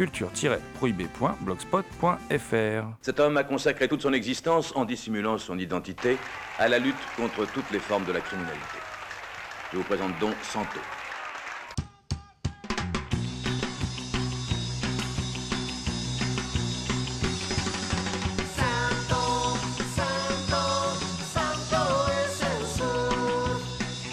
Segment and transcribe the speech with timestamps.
[0.00, 2.86] culture-prohibée.blogspot.fr.
[3.02, 6.16] Cet homme a consacré toute son existence, en dissimulant son identité,
[6.58, 8.64] à la lutte contre toutes les formes de la criminalité.
[9.70, 10.80] Je vous présente donc Santo.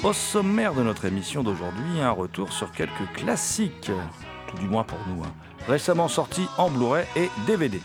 [0.04, 3.92] Au sommaire de notre émission d'aujourd'hui, un retour sur quelques classiques,
[4.48, 5.32] tout du moins pour nous, hein,
[5.68, 7.80] récemment sortis en Blu-ray et DVD.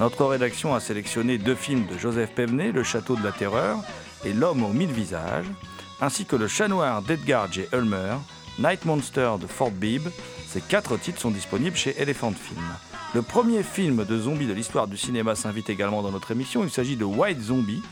[0.00, 3.78] Notre rédaction a sélectionné deux films de Joseph Pevney, Le Château de la Terreur
[4.24, 5.46] et L'Homme aux mille visages,
[6.00, 7.62] ainsi que Le Chat Noir d'Edgar J.
[7.72, 8.16] Ulmer,
[8.58, 10.08] Night Monster de Fort Bibb.
[10.48, 12.62] Ces quatre titres sont disponibles chez Elephant Film.
[13.14, 16.64] Le premier film de zombies de l'histoire du cinéma s'invite également dans notre émission.
[16.64, 17.82] Il s'agit de White Zombie,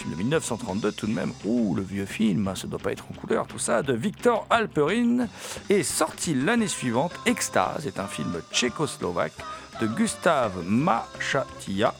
[0.00, 1.32] film de 1932 tout de même.
[1.44, 5.28] Ouh, le vieux film, ça doit pas être en couleur, tout ça, de Victor Alperin.
[5.68, 9.34] Et sorti l'année suivante, Extase est un film tchécoslovaque
[9.80, 11.94] de Gustav Machatia,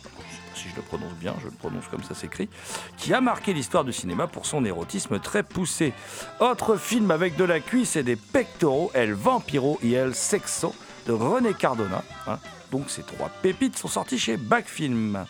[0.54, 2.48] si je le prononce bien, je le prononce comme ça s'écrit,
[2.96, 5.92] qui a marqué l'histoire du cinéma pour son érotisme très poussé.
[6.40, 10.74] Autre film avec de la cuisse et des pectoraux, El Vampiro y El Sexo
[11.06, 12.02] de René Cardona.
[12.26, 12.38] hein.
[12.70, 15.24] Donc ces trois pépites sont sortis chez Backfilm.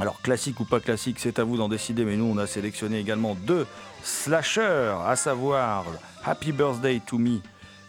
[0.00, 2.98] Alors classique ou pas classique, c'est à vous d'en décider, mais nous on a sélectionné
[2.98, 3.64] également deux
[4.02, 5.86] slashers, à savoir
[6.24, 7.38] Happy Birthday to Me,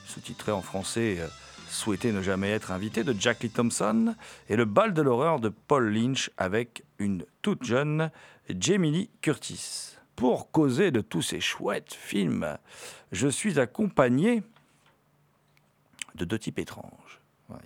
[0.05, 1.27] sous-titré en français euh,
[1.67, 4.15] Souhaiter ne jamais être invité de Jack Lee Thompson,
[4.49, 8.11] et Le bal de l'horreur de Paul Lynch avec une toute jeune
[8.49, 9.95] Jamie Lee Curtis.
[10.15, 12.57] Pour causer de tous ces chouettes films,
[13.11, 14.43] je suis accompagné
[16.13, 17.19] de deux types étranges.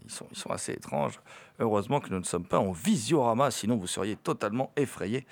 [0.06, 1.19] Ils sont assez étranges.
[1.59, 5.25] Heureusement que nous ne sommes pas en visiorama, sinon vous seriez totalement effrayés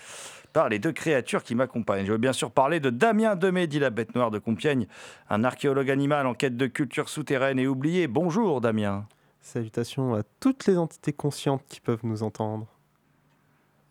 [0.52, 2.06] par les deux créatures qui m'accompagnent.
[2.06, 4.88] Je veux bien sûr parler de Damien Demé, dit la bête noire de Compiègne,
[5.30, 8.08] un archéologue animal en quête de culture souterraine et oubliée.
[8.08, 9.06] Bonjour Damien.
[9.42, 12.68] Salutations à toutes les entités conscientes qui peuvent nous entendre.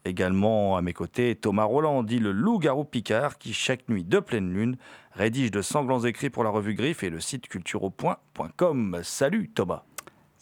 [0.05, 4.53] Également à mes côtés, Thomas Roland, dit le loup-garou Picard, qui chaque nuit de pleine
[4.53, 4.77] lune
[5.13, 9.01] rédige de sanglants écrits pour la revue Griffe et le site cultureau.com.
[9.03, 9.83] Salut Thomas.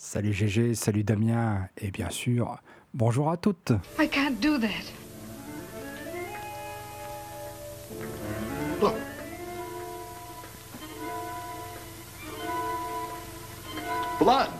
[0.06, 2.58] Salut GG, salut Damien, et bien sûr,
[2.92, 3.72] bonjour à toutes.
[3.98, 4.68] I can't do that.
[8.82, 8.94] Look.
[14.20, 14.50] Blood.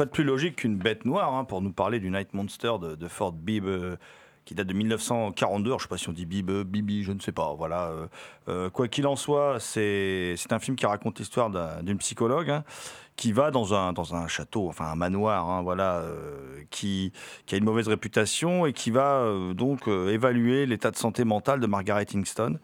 [0.00, 2.94] Quoi de plus logique qu'une bête noire hein, pour nous parler du Night Monster de,
[2.94, 3.96] de Fort Bibb euh,
[4.46, 5.68] qui date de 1942.
[5.68, 7.52] Alors, je ne sais pas si on dit Bibb, Bibi, je ne sais pas.
[7.52, 7.88] Voilà.
[7.88, 8.06] euh,
[8.48, 12.64] euh, quoi qu'il en soit, c'est un film qui raconte l'histoire d'un- d'une psychologue hein,
[13.16, 16.06] qui va dans un, château, enfin un manoir, hein, voilà,
[16.70, 17.12] qui,
[17.52, 22.06] a une mauvaise réputation et qui va donc évaluer l'état de santé mentale de Margaret
[22.14, 22.58] Hingston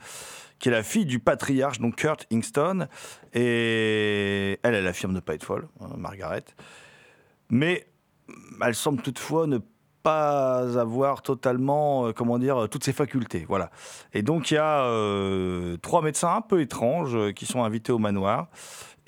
[0.58, 2.88] qui est la fille du patriarche, donc Kurt Hingston.
[3.34, 5.68] Et elle, elle affirme ne pas être folle,
[5.98, 6.44] Margaret.
[7.50, 7.86] Mais
[8.60, 9.58] elle semble toutefois ne
[10.06, 13.44] pas avoir totalement, euh, comment dire, toutes ses facultés.
[13.48, 13.72] Voilà.
[14.12, 17.90] Et donc il y a euh, trois médecins un peu étranges euh, qui sont invités
[17.90, 18.46] au manoir.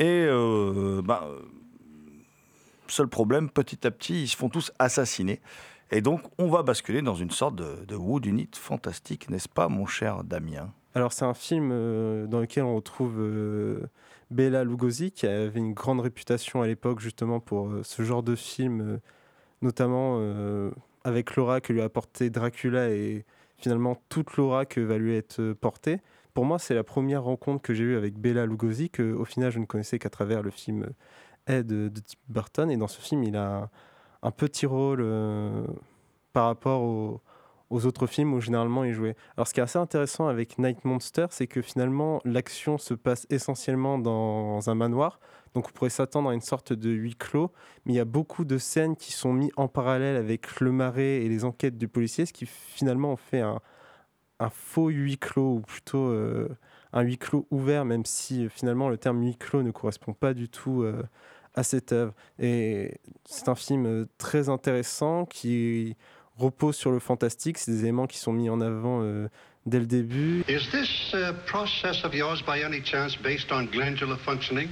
[0.00, 1.20] Et ben,
[2.86, 5.40] seul problème, petit à petit, ils se font tous assassiner.
[5.90, 9.68] Et donc on va basculer dans une sorte de, de wood unit fantastique, n'est-ce pas,
[9.68, 10.72] mon cher Damien?
[10.94, 11.70] Alors c'est un film
[12.28, 13.20] dans lequel on retrouve
[14.30, 19.00] Bela Lugosi, qui avait une grande réputation à l'époque justement pour ce genre de film,
[19.62, 20.20] notamment
[21.04, 23.24] avec l'aura que lui a apporté Dracula et
[23.56, 26.00] finalement toute l'aura que va lui être portée.
[26.34, 29.50] Pour moi, c'est la première rencontre que j'ai eue avec Bela Lugosi, que au final
[29.50, 30.86] je ne connaissais qu'à travers le film
[31.46, 32.70] Ed de, de Tim Burton.
[32.70, 33.70] Et dans ce film, il a
[34.22, 35.04] un petit rôle
[36.32, 37.20] par rapport
[37.70, 39.16] aux, autres films où généralement il jouait.
[39.36, 43.26] Alors ce qui est assez intéressant avec Night Monster, c'est que finalement l'action se passe
[43.30, 45.20] essentiellement dans un manoir.
[45.54, 47.52] Donc on pourrait s'attendre à une sorte de huis clos,
[47.84, 51.22] mais il y a beaucoup de scènes qui sont mises en parallèle avec le marais
[51.22, 53.60] et les enquêtes du policier, ce qui finalement fait un,
[54.50, 56.48] faux huis clos, ou plutôt euh,
[56.92, 60.34] un huis clos ouvert, même si euh, finalement le terme huis clos ne correspond pas
[60.34, 61.02] du tout euh,
[61.54, 62.14] à cette œuvre.
[62.38, 65.96] Et c'est un film très intéressant qui
[66.38, 67.58] repose sur le fantastique.
[67.58, 69.28] C'est des éléments qui sont mis en avant euh,
[69.66, 70.44] dès le début.
[70.48, 74.68] Is this uh, process of yours by any chance based on glandular functioning?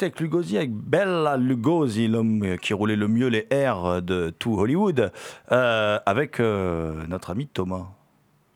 [0.00, 5.12] Avec Lugosi, avec Bella Lugosi, l'homme qui roulait le mieux les airs de tout Hollywood,
[5.52, 7.86] euh, avec euh, notre ami Thomas.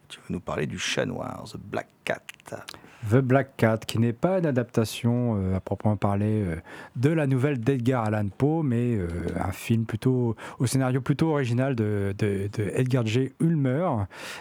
[0.08, 2.22] Tu veux nous parler du chat noir, The Black Cat?
[3.10, 6.56] The Black Cat, qui n'est pas une adaptation euh, à proprement parler euh,
[6.96, 9.08] de la nouvelle d'Edgar Allan Poe, mais euh,
[9.38, 12.14] un film plutôt au scénario plutôt original de,
[12.74, 13.32] Edgar J.
[13.38, 13.88] Ulmer,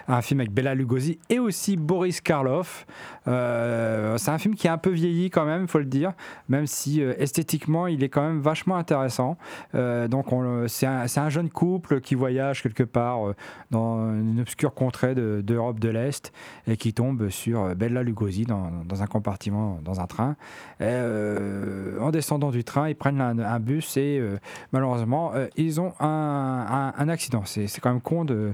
[0.08, 2.88] un film avec Bella Lugosi et aussi Boris Karloff.
[3.26, 6.14] c'est un film qui est un peu vieilli quand même, il faut le dire,
[6.50, 9.38] même si esthétiquement il est quand même vachement intéressant.
[9.74, 10.28] donc
[10.68, 13.34] c'est un, un, jeune couple qui voyage quelque part
[13.72, 16.32] dans une obscure contrée d'Europe de, de l'Est
[16.68, 18.55] et qui tombe sur Bella Lugosi dans,
[19.02, 20.36] un compartiment, dans un train.
[20.82, 24.38] Euh, en descendant du train, ils prennent un, bus et euh,
[24.72, 27.44] malheureusement, euh, ils ont un accident.
[27.46, 28.54] C'est quand même con de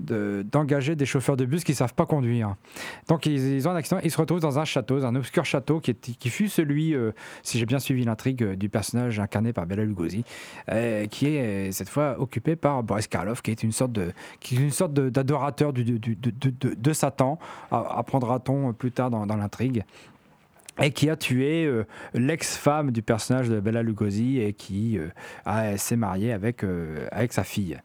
[0.00, 2.56] d'engager des chauffeurs de bus qui ne savent pas conduire.
[3.08, 5.94] Donc ils, ont un accident, ils se retrouvent dans un château, un obscur château qui,
[5.94, 7.12] qui fut celui, euh,
[7.42, 10.24] si j'ai bien suivi l'intrigue, euh, du personnage incarné par Bela Lugosi,
[10.70, 14.12] euh, qui est cette fois occupé par Boris Karloff, qui est une sorte de,
[14.52, 17.38] est d'adorateur de, Satan,
[17.70, 19.84] apprendra-t-on plus tard dans, dans l'intrigue
[20.80, 21.70] et qui a tué
[22.12, 24.98] l'ex-femme du personnage de Bella Lugosi et qui
[25.76, 26.64] s'est marié avec,
[27.10, 27.78] avec sa fille.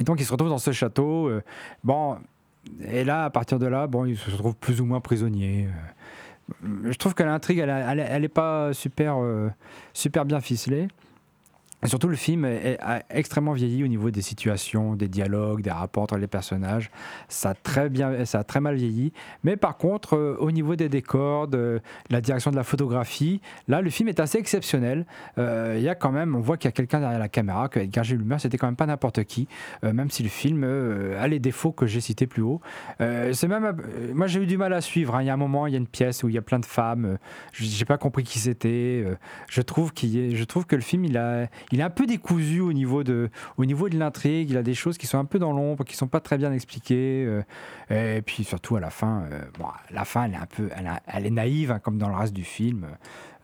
[0.00, 1.28] Et donc il se retrouve dans ce château.
[1.28, 1.42] Euh,
[1.84, 2.18] bon,
[2.88, 5.68] et là, à partir de là, bon, il se retrouve plus ou moins prisonnier.
[6.62, 6.90] Euh.
[6.90, 9.48] je trouve que l'intrigue, elle, elle, est pas super, euh,
[9.92, 10.88] super bien ficelée
[11.84, 12.78] surtout, le film est,
[13.10, 16.90] extrêmement vieilli au niveau des situations, des dialogues, des rapports entre les personnages.
[17.28, 19.12] Ça a très, bien, ça a très mal vieilli.
[19.44, 21.80] Mais par contre, euh, au niveau des décors, de
[22.10, 25.06] la direction de la photographie, là, le film est assez exceptionnel.
[25.38, 27.68] Euh, il y a quand même, on voit qu'il y a quelqu'un derrière la caméra,
[27.68, 29.46] que Edgar Gilmer, c'était quand même pas n'importe qui,
[29.84, 32.60] euh, même si le film a les défauts que j'ai cités plus haut.
[32.98, 33.76] c'est même,
[34.14, 35.14] moi, j'ai eu du mal à suivre.
[35.14, 35.22] Hein.
[35.22, 36.58] Il y a un moment, il y a une pièce où il y a plein
[36.58, 37.18] de femmes.
[37.52, 39.04] j'ai pas compris qui c'était.
[39.48, 41.48] je trouve je trouve que le film, il a
[41.80, 44.50] est un peu décousu au niveau de, au niveau de l'intrigue.
[44.50, 46.52] Il a des choses qui sont un peu dans l'ombre, qui sont pas très bien
[46.52, 47.24] expliquées.
[47.90, 50.70] Euh, et puis surtout à la fin, euh, bon, la fin, elle est un peu,
[51.06, 52.86] elle, est naïve hein, comme dans le reste du film.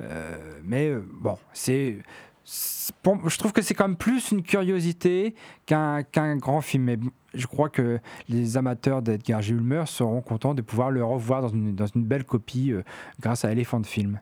[0.01, 1.99] Euh, mais bon, c'est
[2.45, 6.03] je trouve que c'est quand même plus une curiosité qu'un
[6.37, 6.85] grand film.
[6.85, 6.99] Mais
[7.35, 9.55] je crois que les amateurs d'Edgar G.
[9.55, 12.75] Ulmer seront contents de pouvoir le revoir dans une, dans une belle copie
[13.21, 14.21] grâce à Elephant Film.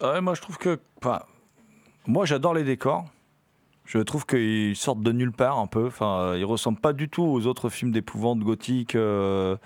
[0.00, 0.80] moi, je trouve que.
[2.06, 3.04] Moi, j'adore les décors.
[3.84, 5.86] Je trouve qu'ils sortent de nulle part un peu.
[5.86, 9.56] Enfin, ils ressemblent pas du tout aux autres films d'épouvante gothique, euh,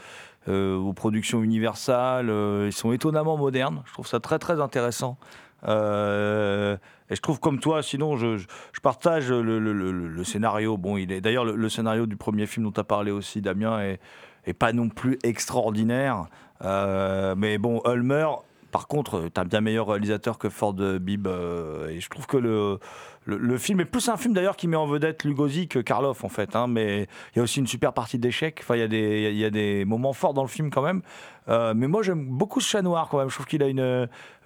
[0.48, 2.30] euh, aux productions universales.
[2.30, 3.82] Euh, ils sont étonnamment modernes.
[3.86, 5.18] Je trouve ça très très intéressant.
[5.64, 8.38] et je trouve comme toi, sinon, je,
[8.82, 10.76] partage le, scénario.
[10.76, 13.80] Bon, il est d'ailleurs le, scénario du premier film dont tu as parlé aussi, Damien,
[13.80, 16.26] est, pas non plus extraordinaire.
[16.62, 18.26] Mais bon, Ulmer,
[18.74, 21.28] par contre, tu un bien meilleur réalisateur que Ford Bibb.
[21.28, 22.80] euh, et je trouve que le,
[23.24, 26.28] le, film est plus un film d'ailleurs qui met en vedette Lugosi que Karloff en
[26.28, 26.56] fait.
[26.56, 27.02] hein, mais
[27.32, 28.58] il y a aussi une super partie d'échecs.
[28.64, 31.02] Enfin, il y, a y a des moments forts dans le film quand même.
[31.48, 33.28] Euh, mais moi, j'aime beaucoup ce chat noir quand même.
[33.28, 33.78] Je trouve qu'il a une.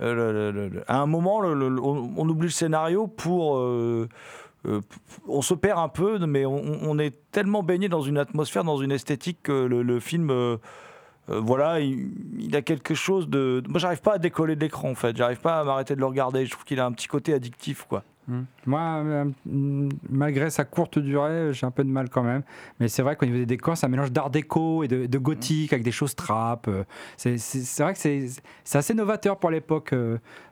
[0.03, 3.57] euh, à un moment, on, oublie le scénario pour.
[3.57, 4.11] euh,
[4.67, 4.83] euh,
[5.27, 8.93] on se perd un peu, mais on, est tellement baigné dans une atmosphère, dans une
[8.93, 10.29] esthétique que le, film.
[10.31, 10.59] euh,
[11.31, 13.63] euh, voilà, il, il a quelque chose de.
[13.69, 15.17] Moi, j'arrive pas à décoller de l'écran en fait.
[15.17, 16.45] J'arrive pas à m'arrêter de le regarder.
[16.47, 18.03] Je trouve qu'il a un petit côté addictif, quoi.
[18.29, 18.41] Mm.
[18.67, 19.25] Moi, euh,
[20.11, 22.43] malgré sa courte durée, j'ai un peu de mal quand même.
[22.79, 25.19] Mais c'est vrai qu'au niveau des décors, c'est un mélange d'art déco et de, de
[25.19, 26.69] gothique avec des choses trappes.
[26.69, 26.85] euh,
[27.17, 27.37] C'est
[27.83, 29.95] vrai que c'est assez novateur pour l'époque.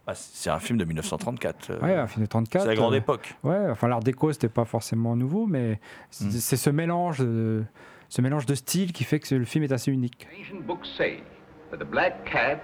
[0.07, 1.71] Bah, c'est un film de 1934.
[1.71, 2.63] euh, Ouais, un film de 34.
[2.63, 3.35] c'est la grande époque.
[3.45, 5.79] Ouais, enfin l'art déco c'était pas forcément nouveau, mais
[6.11, 6.31] c'est Mm.
[6.31, 7.63] c'est ce mélange, de,
[8.09, 10.27] ce mélange de styles qui fait que le film est assez unique.
[10.41, 11.23] Ancient books say
[11.71, 12.61] that the black cat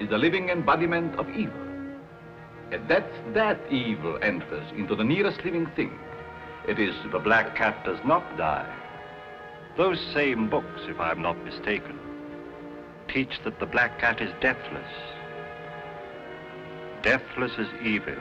[0.00, 1.52] is the living embodiment of evil.
[2.72, 5.90] And that that evil enters into the nearest living thing.
[6.68, 8.68] It is The black cat does not die.
[9.76, 11.98] Those same books, if I'm not mistaken,
[13.08, 14.92] teach that the black cat is deathless.
[17.02, 18.18] Deathless as evil.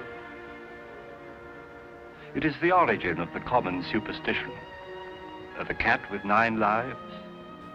[2.33, 4.51] It is the origin of the common superstition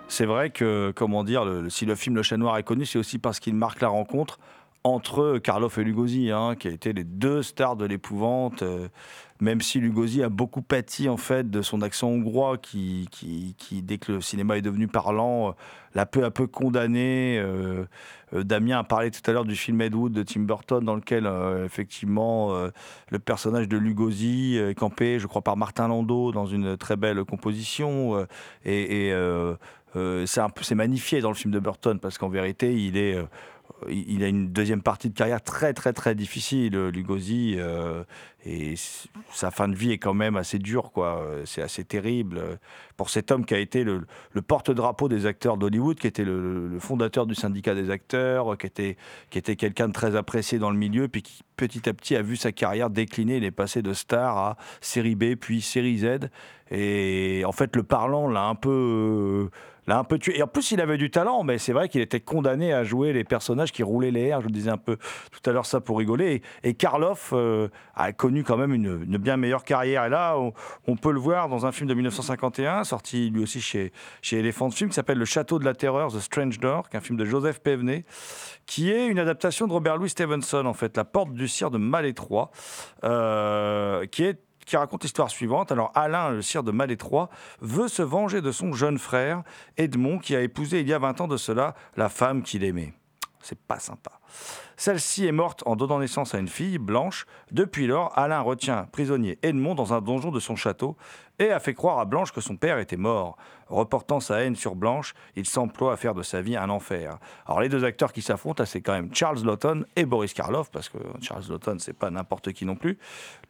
[0.09, 3.19] C'est vrai que, comment dire, si le film Le Chat Noir est connu, c'est aussi
[3.19, 4.39] parce qu'il marque la rencontre
[4.85, 8.63] entre Karloff et Lugosi, hein, qui a été les deux stars de l'épouvante.
[8.63, 8.89] euh,
[9.41, 13.09] même si Lugosi a beaucoup pâti en fait de son accent hongrois, qui,
[13.83, 15.53] dès que le cinéma est devenu parlant, euh,
[15.95, 17.39] l'a peu à peu condamné.
[17.39, 17.87] euh,
[18.33, 21.29] Damien a parlé tout à l'heure du film Ed Wood de Tim Burton, dans lequel
[21.65, 22.53] effectivement
[23.11, 27.25] le personnage de Lugosi est campé, je crois, par Martin Landau dans une très belle
[27.25, 28.27] composition.
[28.65, 29.15] et
[30.27, 33.17] c'est magnifié dans le film de Burton parce qu'en vérité il est
[33.91, 38.05] il a une deuxième partie de carrière très très très difficile euh, Lugosi euh,
[38.47, 38.75] et
[39.33, 41.23] sa fin de vie est quand même assez dure quoi.
[41.23, 42.59] Euh, c'est assez terrible
[42.97, 44.07] pour cet homme qui a été le,
[44.47, 48.97] porte-drapeau des acteurs d'Hollywood qui était le, le fondateur du syndicat des acteurs qui était
[49.31, 52.23] qui était quelqu'un de très apprécié dans le milieu puis qui petit à petit a
[52.23, 53.39] vu sa carrière décliner.
[53.39, 56.31] Il est passé de star à série B puis série Z.
[56.71, 59.51] Et en fait le parlant l'a un peu
[59.93, 60.39] un peu tué.
[60.39, 63.13] Et en plus, il avait du talent, mais c'est vrai qu'il était condamné à jouer
[63.13, 64.41] les personnages qui roulaient les airs.
[64.41, 64.97] Je disais un peu
[65.31, 66.43] tout à l'heure ça pour rigoler.
[66.63, 70.05] Et, Karloff euh, a connu quand même une, bien meilleure carrière.
[70.05, 70.37] Et là,
[70.87, 74.71] on, peut le voir dans un film de 1951, sorti lui aussi chez, chez Elephant
[74.71, 77.61] Film, qui s'appelle Le Château de la Terreur, The Strange Door, un film de Joseph
[77.61, 78.05] Pévenet,
[78.67, 81.79] qui est une adaptation de Robert Louis Stevenson, en fait, La Porte du Cire de
[81.79, 82.51] Malétroit,
[83.05, 85.73] euh, qui est qui raconte l'histoire suivante.
[85.73, 87.29] Alors Alain, le sire de Malétroit,
[87.61, 89.43] veut se venger de son jeune frère,
[89.77, 92.95] Edmond, qui a épousé il y a 20 ans de cela la femme qu'il aimait.
[93.45, 94.13] C'est pas sympa.
[94.79, 97.27] Celle-ci est morte en donnant naissance à une fille, Blanche.
[97.53, 100.97] Depuis lors, Alain retient prisonnier Edmond dans un donjon de son château
[101.39, 103.37] et a fait croire à Blanche que son père était mort.
[103.69, 107.19] Reportant sa haine sur Blanche, il s'emploie à faire de sa vie un enfer.
[107.45, 110.89] Alors les deux acteurs qui s'affrontent, c'est quand même Charles Lawton et Boris Karloff, parce
[110.89, 112.99] que Charles Lawton, c'est pas n'importe qui non plus.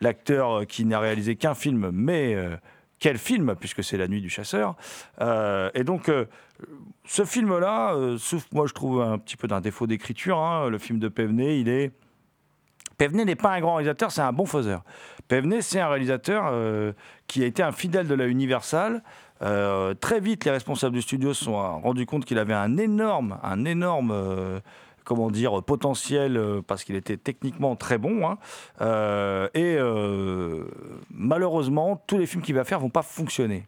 [0.00, 2.56] L'acteur euh, qui n'a réalisé qu'un film, mais euh,
[3.04, 4.76] quel film, puisque c'est La Nuit du Chasseur.
[5.20, 6.24] Euh, et donc, euh,
[7.04, 8.16] ce film-là, euh,
[8.50, 10.38] moi, je trouve un petit peu d'un défaut d'écriture.
[10.38, 11.92] hein, le film de Pévenet, il est.
[12.96, 14.84] Pévenet n'est pas un grand réalisateur, c'est un bon faiseur.
[15.28, 16.94] Pévenet, c'est un réalisateur euh,
[17.26, 19.02] qui a été un fidèle de la Universal.
[20.00, 23.66] Très vite, les responsables du studio se sont rendus compte qu'il avait un énorme, un
[23.66, 24.14] énorme,
[25.04, 28.26] comment dire, potentiel euh, parce qu'il était techniquement très bon.
[28.28, 28.38] hein.
[28.80, 30.64] Euh, et euh,
[31.10, 33.66] malheureusement, tous les films qu'il va faire vont pas fonctionner.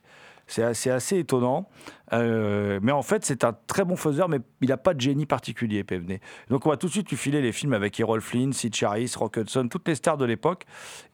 [0.49, 1.69] C'est assez, assez étonnant.
[2.13, 5.27] Euh, mais en fait, c'est un très bon faiseur, mais il n'a pas de génie
[5.27, 6.21] particulier, Pévenet.
[6.49, 9.17] Donc, on va tout de suite lui filer les films avec Errol Flynn, Sid Charisse,
[9.17, 10.65] Rock Hudson, toutes les stars de l'époque.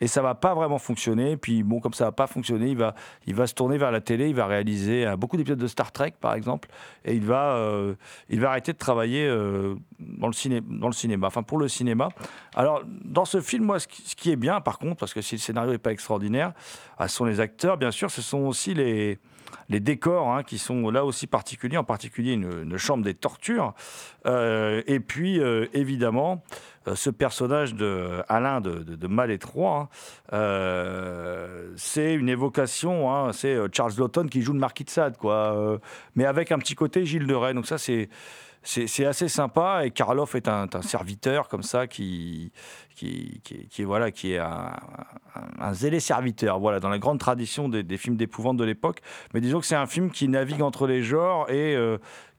[0.01, 1.37] Et ça va pas vraiment fonctionner.
[1.37, 2.95] Puis, bon, comme ça va pas fonctionner, il va,
[3.27, 4.29] il va se tourner vers la télé.
[4.29, 6.69] Il va réaliser euh, beaucoup d'épisodes de Star Trek, par exemple.
[7.05, 7.95] Et il va, euh,
[8.29, 9.29] il va arrêter de travailler
[9.99, 12.11] dans, le ciné, dans le cinéma, enfin, pour le cinéma.
[12.55, 15.23] Alors, dans ce film, moi, ce qui, ce qui est bien, par contre, parce que
[15.23, 16.53] si le scénario n'est pas extraordinaire,
[16.99, 19.19] ah, ce sont les acteurs, bien sûr, ce sont aussi les
[19.69, 23.75] les décors hein, qui sont là aussi particuliers, en particulier une, une chambre des tortures.
[24.27, 26.43] Euh, et puis, euh, évidemment,
[26.95, 29.89] ce personnage de Alain de, de, de Malétroit, hein,
[30.33, 35.17] euh, c'est une évocation, hein, c'est euh, Charles Lawton qui joue le marquis de Sade,
[35.17, 35.79] quoi, euh,
[36.15, 37.57] mais avec un petit côté Gilles de Rennes.
[37.57, 38.09] Donc ça, c'est
[39.05, 39.83] assez sympa.
[39.85, 42.53] Et Karloff est un, serviteur comme ça qui,
[42.95, 43.41] qui,
[43.85, 46.59] voilà, qui est un, zélé serviteur.
[46.59, 49.01] Voilà, dans la grande tradition des films d'épouvante de l'époque.
[49.35, 51.77] Mais disons que c'est un film qui navigue entre les genres et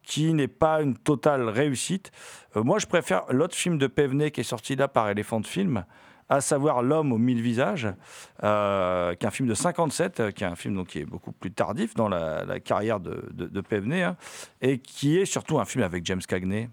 [0.03, 2.12] qui n'est pas une totale réussite.
[2.55, 5.86] moi, je préfère l'autre film de Pevenet qui est sorti là par Elephant Film
[6.29, 7.88] à savoir L'homme aux mille visages,
[8.43, 11.05] euh, qui est un film de 57, euh, qui est un film donc, qui est
[11.05, 13.63] beaucoup plus tardif dans la, carrière de, de,
[14.01, 14.15] hein,
[14.62, 16.69] et qui est surtout un film avec James Cagney,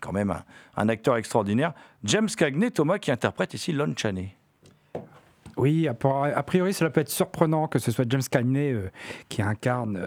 [0.00, 0.34] quand même
[0.76, 1.72] un, acteur extraordinaire.
[2.04, 4.37] James Cagney, Thomas, qui interprète ici Lon Chaney.
[5.58, 8.90] Oui, a priori, cela peut être surprenant que ce soit James Cagney euh,
[9.28, 10.00] qui incarne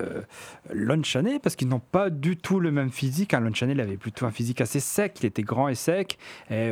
[0.73, 3.33] Lon Chaney, parce qu'ils n'ont pas du tout le même physique.
[3.33, 3.41] Hein.
[3.41, 6.17] Lon Chaney, il avait plutôt un physique assez sec, il était grand et sec.
[6.49, 6.71] Et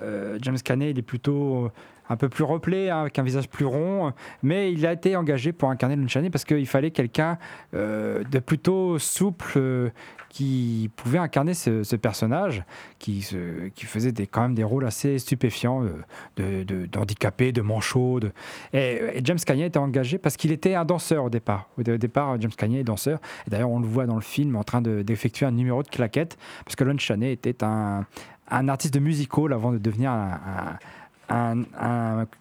[0.00, 1.70] euh, James Cagney, il est plutôt
[2.08, 5.52] un peu plus replé, hein, avec un visage plus rond, mais il a été engagé
[5.52, 7.38] pour incarner Chaney parce qu'il fallait quelqu'un
[7.74, 9.90] euh, de plutôt souple euh,
[10.32, 12.64] qui pouvait incarner ce, personnage,
[12.98, 15.84] qui, faisait des, quand même des rôles assez stupéfiants
[16.36, 18.20] d'handicapé, de, de, de manchot.
[18.72, 21.68] Et, James Cagney était engagé parce qu'il était un danseur au départ.
[21.76, 23.20] Au, départ, James Cagney est danseur.
[23.46, 26.76] D'ailleurs, on le voit dans le film en train d'effectuer un numéro de claquette, parce
[26.76, 28.06] que Lon Chaney était un,
[28.48, 30.78] artiste de musical avant de devenir un,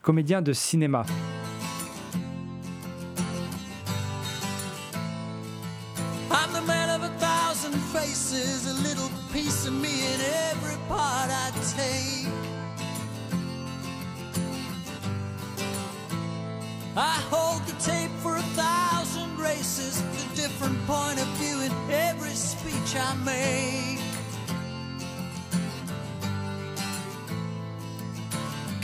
[0.01, 1.05] comédien de cinéma.
[6.29, 11.29] I'm the man of a thousand faces, a little piece of me in every part
[11.29, 12.27] I take.
[16.97, 22.31] I hold the tape for a thousand races, a different point of view in every
[22.31, 23.90] speech I make.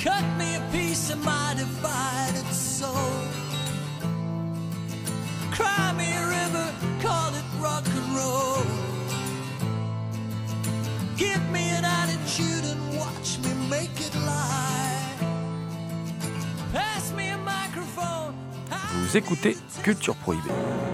[0.08, 3.12] Cut me a piece of my divided soul.
[5.52, 6.68] Cry me a river,
[7.02, 8.64] call it rock and roll.
[11.18, 15.18] Give me an attitude and watch me make it lie.
[16.72, 18.34] Pass me a microphone.
[18.94, 20.87] Vous écoutez Culture Prohibée.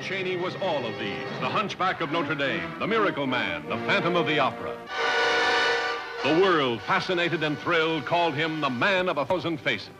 [0.00, 1.28] Lon Chaney was all of these.
[1.40, 4.74] The Hunchback of Notre Dame, the Miracle Man, the Phantom of the Opera.
[6.24, 9.90] The world, fascinated and thrilled, called him the man of a thousand faces.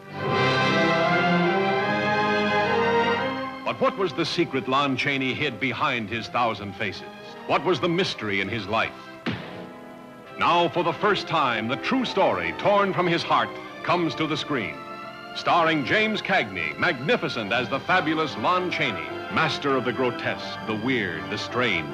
[3.63, 7.03] But what was the secret Lon Chaney hid behind his thousand faces?
[7.47, 8.95] What was the mystery in his life?
[10.39, 13.51] Now, for the first time, the true story, torn from his heart,
[13.83, 14.77] comes to the screen.
[15.37, 21.23] Starring James Cagney, magnificent as the fabulous Lon Chaney, master of the grotesque, the weird,
[21.31, 21.87] the strange.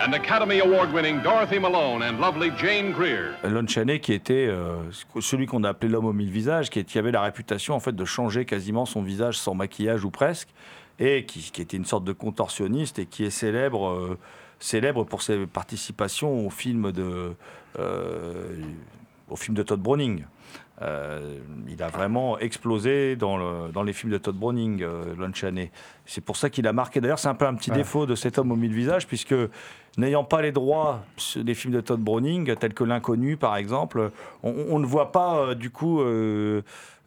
[0.00, 3.36] And Academy Award-winning Dorothy Malone and lovely Jane Greer.
[3.44, 4.76] Lon Chaney qui était euh,
[5.20, 8.46] celui qu'on a appelé l'homme aux mille visages, qui, qui, avait la réputation de changer
[8.46, 10.48] quasiment son visage sans maquillage ou presque,
[10.98, 14.18] et qui, qui était une sorte de contorsionniste et qui est célèbre, euh,
[14.60, 17.34] célèbre pour ses participations film de,
[17.78, 18.56] euh,
[19.28, 20.24] au film de Todd Browning.
[20.82, 25.32] Euh, il a vraiment explosé dans, le, dans, les films de Todd Browning, euh, Lon
[25.32, 25.70] Chaney.
[26.06, 27.00] C'est pour ça qu'il a marqué.
[27.00, 29.34] D'ailleurs, c'est un peu un petit défaut de cet homme aux mille visages, puisque
[29.96, 31.04] n'ayant pas les droits
[31.36, 34.10] des films de Todd Browning, tels que L'Inconnu, par exemple,
[34.42, 36.02] on, ne voit pas euh, du coup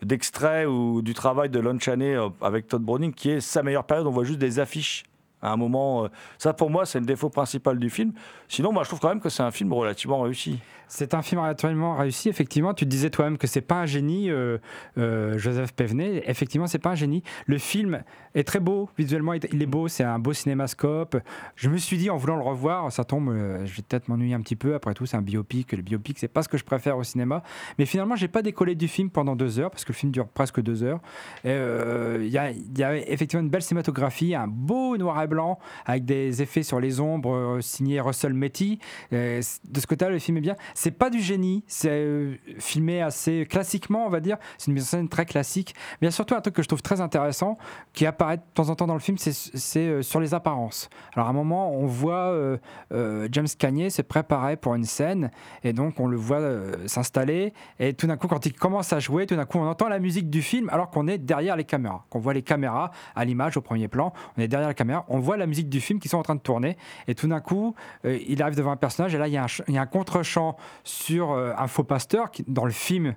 [0.01, 4.07] d'extrait ou du travail de Lon Chaney avec Todd Browning, qui est sa meilleure période.
[4.07, 5.03] On voit juste des affiches
[5.41, 6.07] à un moment.
[6.37, 8.13] ça, pour moi, c'est le défaut principal du film.
[8.47, 10.59] Sinon, moi, je trouve quand même que c'est un film relativement réussi.
[10.87, 12.29] C'est un film relativement réussi.
[12.29, 14.57] Effectivement, tu disais toi-même que c'est pas un génie, euh,
[14.97, 16.23] euh, Joseph Pevenet.
[16.27, 17.23] Effectivement, c'est pas un génie.
[17.47, 19.33] Le film est très beau visuellement.
[19.33, 19.87] Il est beau.
[19.87, 21.17] C'est un beau cinémascope.
[21.55, 23.29] Je me suis dit en voulant le revoir, ça tombe.
[23.29, 24.75] Euh, je vais peut-être m'ennuyer un petit peu.
[24.75, 25.71] Après tout, c'est un biopic.
[25.71, 27.43] Le biopic, c'est pas ce que je préfère au cinéma.
[27.79, 30.27] Mais finalement, j'ai pas décollé du film pendant deux heures parce que le film dure
[30.27, 30.99] presque deux heures.
[31.43, 31.49] Il
[32.27, 36.79] y, a, effectivement une belle cinématographie, un beau noir et blanc avec des effets sur
[36.79, 38.79] les ombres signé Russell Metty.
[39.11, 43.47] de ce côté-là, le film est bien c'est pas du génie, c'est euh, filmé assez
[43.49, 44.37] classiquement, on va dire.
[44.57, 45.73] C'est une mise en scène très classique.
[45.93, 47.57] Mais il y a surtout un truc que je trouve très intéressant
[47.93, 50.89] qui apparaît de temps en temps dans le film, c'est euh, sur les apparences.
[51.13, 52.33] Alors à un moment, on voit
[52.91, 55.31] euh, James Cagney se préparer pour une scène
[55.63, 56.41] et donc on le voit
[56.87, 59.87] s'installer et tout d'un coup, quand il commence à jouer, tout d'un coup, on entend
[59.87, 63.23] la musique du film alors qu'on est derrière les caméras, qu'on voit les caméras à
[63.23, 65.99] l'image au premier plan, on est derrière la caméra, on voit la musique du film
[65.99, 69.15] qui sont en train de tourner et tout d'un coup, il arrive devant un personnage
[69.15, 71.83] et là il y a un, il y a un contre-champ sur euh, un faux
[71.83, 73.15] pasteur dans le film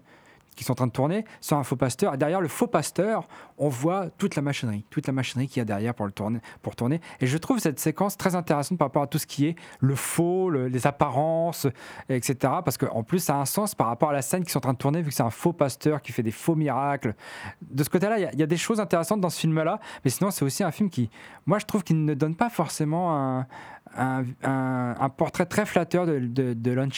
[0.58, 2.18] qui sont en train de tourner sur un faux pasteur.
[2.18, 5.64] Derrière le faux pasteur, on voit toute la machinerie, toute la machinerie qu'il y a
[5.64, 7.00] derrière pour, le tourner, pour tourner.
[7.20, 9.94] Et je trouve cette séquence très intéressante par rapport à tout ce qui est le
[9.94, 11.68] faux, les apparences,
[12.08, 12.36] etc.
[12.64, 14.62] Parce qu'en plus, ça a un sens par rapport à la scène qui sont en
[14.62, 17.14] train de tourner, vu que c'est un faux pasteur qui fait des faux miracles.
[17.62, 19.78] De ce côté-là, il y, a des choses intéressantes dans ce film-là.
[20.04, 21.08] Mais sinon, c'est aussi un film qui,
[21.46, 23.46] moi, je trouve qu'il ne donne pas forcément un
[23.96, 26.88] un, portrait très flatteur de, de, Lon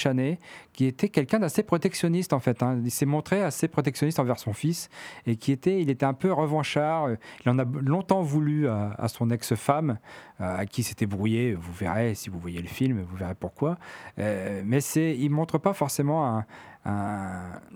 [0.72, 2.62] qui était quelqu'un d'assez protectionniste en fait.
[2.62, 2.80] Hein.
[2.84, 4.88] Il s'est montré assez protectionniste envers son fils
[5.26, 7.08] et qui était, il était un peu revanchard.
[7.44, 9.98] Il en a longtemps voulu à, son ex-femme,
[10.40, 11.54] à qui s'était brouillé.
[11.54, 13.78] Vous verrez si vous voyez le film, vous verrez pourquoi.
[14.18, 16.44] Euh, mais c'est, il montre pas forcément un,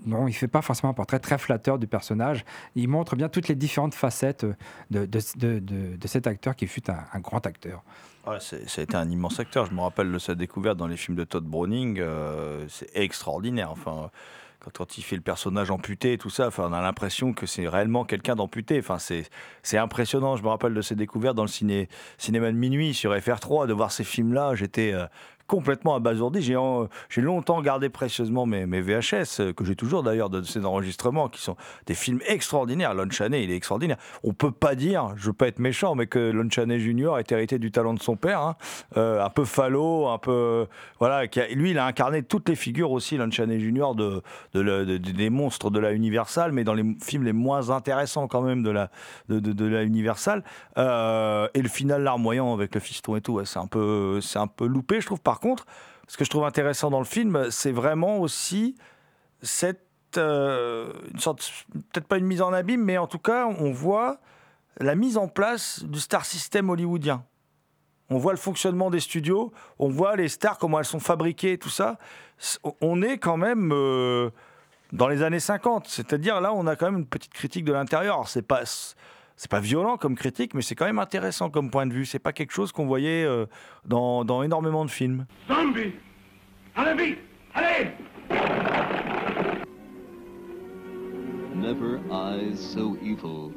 [0.05, 2.43] non, il fait pas forcément un portrait très flatteur du personnage.
[2.75, 4.45] Il montre bien toutes les différentes facettes
[4.89, 7.83] de, de, cet acteur qui fut un grand acteur.
[8.27, 9.67] Ouais, ça a été un immense acteur.
[9.67, 11.99] Je me rappelle de sa découverte dans les films de Todd Browning.
[11.99, 13.69] Euh, c'est extraordinaire.
[13.69, 14.09] Enfin,
[14.59, 17.67] quand, il fait le personnage amputé et tout ça, enfin, on a l'impression que c'est
[17.67, 18.79] réellement quelqu'un d'amputé.
[18.79, 20.35] Enfin, c'est impressionnant.
[20.35, 21.87] Je me rappelle de ses découvertes dans le ciné,
[22.17, 24.55] cinéma de minuit sur FR3, de voir ces films-là.
[24.55, 25.05] J'étais euh,
[25.47, 26.41] complètement abasourdi.
[26.41, 26.57] J'ai,
[27.09, 31.41] j'ai longtemps gardé précieusement mes, VHS, euh, que j'ai toujours d'ailleurs de ces enregistrements, qui
[31.41, 31.55] sont
[31.85, 32.93] des films extraordinaires.
[32.93, 33.97] Lon Chaney, il est extraordinaire.
[34.23, 37.31] On peut pas dire, je veux pas être méchant, mais que Lon Chaney Junior est
[37.31, 38.55] hérité du talent de son père, hein.
[38.97, 40.67] euh, un peu falot, un peu
[40.99, 41.25] voilà.
[41.51, 44.21] Lui, il a incarné toutes les figures aussi, Lon Chaney Junior, de,
[44.53, 48.63] de, des monstres de la Universal, mais dans les films les moins intéressants quand même
[48.63, 48.89] de la
[49.29, 50.43] de, la Universal.
[50.77, 54.47] Euh, et le final larmoyant avec le fiston et tout, c'est un peu c'est un
[54.47, 55.19] peu loupé, je trouve.
[55.39, 55.65] Contre,
[56.07, 58.75] ce que je trouve intéressant dans le film, c'est vraiment aussi
[59.41, 59.85] cette
[60.17, 64.19] euh, une sorte, peut-être pas une mise en abîme, mais en tout cas, on voit
[64.79, 67.23] la mise en place du star system hollywoodien.
[68.09, 71.69] On voit le fonctionnement des studios, on voit les stars, comment elles sont fabriquées, tout
[71.69, 71.97] ça.
[72.81, 74.29] On est quand même euh,
[74.91, 75.87] dans les années 50.
[75.87, 78.27] C'est-à-dire, là, on a quand même une petite critique de l'intérieur.
[78.27, 78.63] C'est pas
[79.35, 82.05] c'est pas violent comme critique, mais c'est quand même intéressant comme point de vue.
[82.05, 83.45] C'est pas quelque chose qu'on voyait euh,
[83.85, 85.25] dans, dans, énormément de films.
[85.47, 85.93] Zombie
[86.75, 87.19] Allez vite
[87.53, 87.91] Allez
[91.55, 93.51] Never eyes so evil.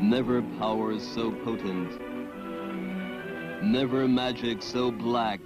[0.00, 1.98] Never powers so potent.
[3.62, 5.40] Never magic so black.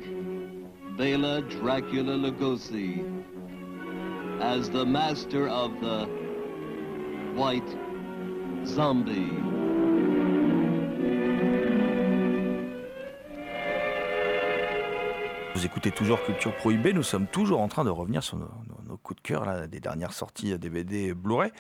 [0.97, 3.05] Bela Dracula Lugosi
[4.41, 6.07] as the master of the
[7.35, 7.77] white
[8.65, 9.33] Zombie.
[15.55, 19.23] Vous écoutez toujours Culture Prohibée, nous sommes toujours en train de revenir sur nos, coups
[19.23, 21.53] de cœur là, des dernières sorties DVD Blu-ray.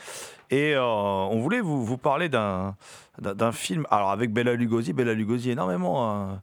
[0.50, 2.74] Et euh, on voulait vous, vous parler d'un
[3.52, 6.34] film, alors avec Bella Lugosi, Bella Lugosi énormément euh,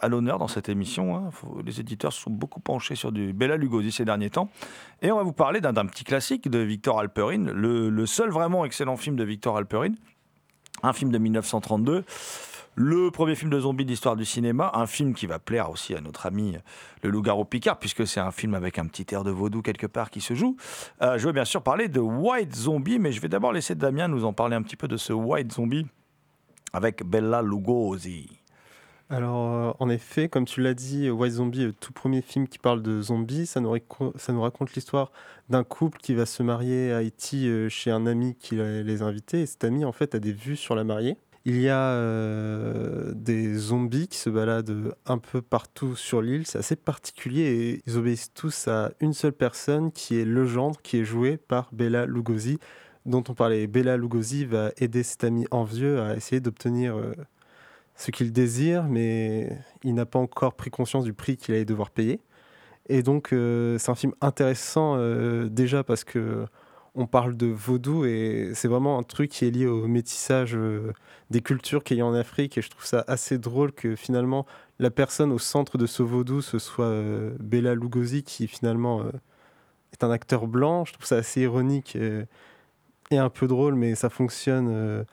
[0.00, 1.16] à l'honneur dans cette émission.
[1.16, 1.30] Hein.
[1.64, 4.50] les éditeurs sont beaucoup penchés sur du Bella Lugosi ces derniers temps.
[5.02, 8.96] Et on va vous parler d'un petit classique de Victor Alperin, le, seul vraiment excellent
[8.96, 9.92] film de Victor Alperin,
[10.82, 12.04] un film de 1932.
[12.78, 16.02] Le premier film de zombie d'histoire du cinéma, un film qui va plaire aussi à
[16.02, 16.58] notre ami
[17.02, 20.10] le loup-garou Picard, puisque c'est un film avec un petit air de vaudou quelque part
[20.10, 20.56] qui se joue.
[21.00, 24.08] Euh, je veux bien sûr parler de White Zombie, mais je vais d'abord laisser Damien
[24.08, 25.86] nous en parler un petit peu de ce White Zombie
[26.74, 28.28] avec Bella Lugosi.
[29.08, 32.58] Alors, euh, en effet, comme tu l'as dit, White Zombie, le tout premier film qui
[32.58, 35.12] parle de zombies, ça nous, raconte l'histoire
[35.48, 39.04] d'un couple qui va se marier à Haïti euh, chez un ami qui les a
[39.04, 39.42] invités.
[39.42, 41.16] Et cet ami, en fait, a des vues sur la mariée.
[41.44, 46.44] Il y a euh, des zombies qui se baladent un peu partout sur l'île.
[46.44, 50.82] C'est assez particulier et ils obéissent tous à une seule personne qui est le gendre,
[50.82, 52.58] qui est joué par Bella Lugosi,
[53.04, 53.68] dont on parlait.
[53.68, 56.96] Bella Lugosi va aider cet ami envieux à essayer d'obtenir
[57.96, 61.90] ce qu'il désire, mais il n'a pas encore pris conscience du prix qu'il allait devoir
[61.90, 62.20] payer.
[62.88, 66.46] Et donc, euh, c'est un film intéressant euh, déjà parce que
[66.94, 70.92] on parle de vaudou et c'est vraiment un truc qui est lié au métissage euh,
[71.30, 72.56] des cultures qu'il y a en Afrique.
[72.56, 74.46] Et je trouve ça assez drôle que finalement
[74.78, 77.02] la personne au centre de ce vaudou ce soit
[77.38, 79.02] Bella Lugosi qui finalement
[79.92, 80.84] est un acteur blanc.
[80.86, 81.96] Je trouve ça assez ironique
[83.10, 85.04] et un peu drôle, mais ça fonctionne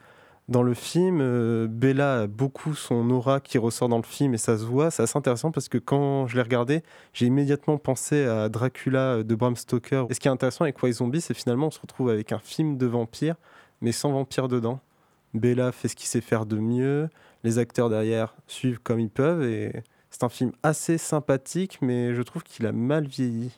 [0.48, 4.38] dans le film, euh, Bella a beaucoup son aura qui ressort dans le film et
[4.38, 4.90] ça se voit.
[4.90, 6.82] C'est assez intéressant parce que quand je l'ai regardé,
[7.14, 10.06] j'ai immédiatement pensé à Dracula de Bram Stoker.
[10.10, 12.38] Et ce qui est intéressant avec White Zombie, c'est finalement on se retrouve avec un
[12.38, 13.36] film de vampire,
[13.80, 14.80] mais sans vampire dedans.
[15.32, 17.08] Bella fait ce qu'il sait faire de mieux,
[17.42, 22.22] les acteurs derrière suivent comme ils peuvent et c'est un film assez sympathique, mais je
[22.22, 23.50] trouve qu'il a mal vieilli.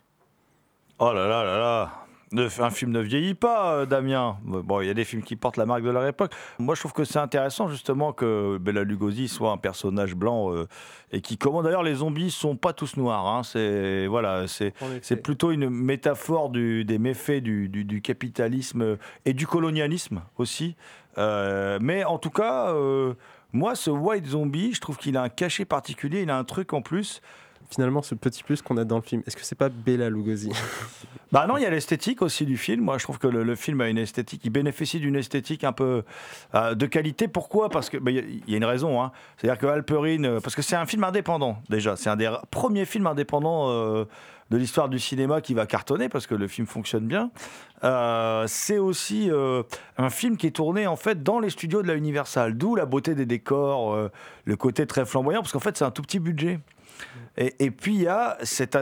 [0.98, 4.38] Oh là là là là Un film ne vieillit pas, euh, Damien.
[4.42, 6.32] Bon, il y a des films qui portent la marque de leur époque.
[6.58, 10.66] Moi, je trouve que c'est intéressant justement que Bela Lugosi soit un personnage blanc euh,
[11.12, 13.26] et qui comment d'ailleurs les zombies sont pas tous noirs.
[13.28, 13.42] hein.
[13.44, 14.74] C'est voilà, c'est
[15.22, 20.74] plutôt une métaphore du- des méfaits du, du- du capitalisme et du colonialisme aussi.
[21.18, 23.14] Euh, mais en tout cas, euh,
[23.52, 26.22] moi, ce White Zombie, je trouve qu'il a un cachet particulier.
[26.22, 27.22] Il a un truc en plus.
[27.70, 30.50] Finalement, ce petit plus qu'on a dans le film, est-ce que c'est pas Bella Lugosi?
[31.32, 32.84] Bah non, il y a l'esthétique aussi du film.
[32.84, 34.42] Moi, je trouve que le, film a une esthétique.
[34.44, 36.04] Il bénéficie d'une esthétique un peu
[36.54, 37.26] euh, de qualité.
[37.26, 37.68] Pourquoi?
[37.68, 39.02] Parce que bah, il y a- une raison.
[39.02, 39.10] Hein.
[39.36, 41.96] C'est-à-dire que Alperine, euh, parce que c'est un film indépendant déjà.
[41.96, 44.04] C'est un des premiers films indépendants euh,
[44.50, 47.30] de l'histoire du cinéma qui va cartonner parce que le film fonctionne bien.
[48.46, 49.28] C'est aussi
[49.98, 52.86] un film qui est tourné en fait dans les studios de la Universal, d'où la
[52.86, 53.98] beauté des décors,
[54.44, 56.60] le côté très flamboyant, parce qu'en fait c'est un tout petit budget.
[57.36, 58.78] Et, puis il y a cette,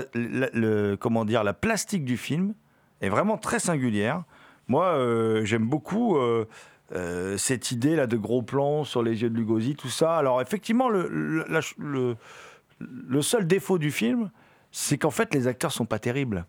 [1.01, 2.55] comment dire, la plastique du film
[3.01, 4.23] est vraiment très singulière.
[4.69, 6.47] Moi, euh, j'aime beaucoup euh,
[6.95, 10.17] euh, cette idée là de gros plans sur les yeux de Lugosi, tout ça.
[10.17, 12.17] Alors effectivement, le,
[13.21, 14.31] seul défaut du film,
[14.71, 16.47] c'est qu'en fait les acteurs sont pas terribles.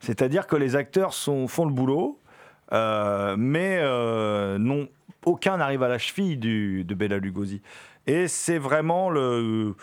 [0.00, 2.18] C'est-à-dire que les acteurs font le boulot,
[2.72, 3.80] mais
[4.58, 4.88] non,
[5.24, 7.62] aucun n'arrive à la cheville de Bela Lugosi.
[8.06, 9.74] Et c'est vraiment le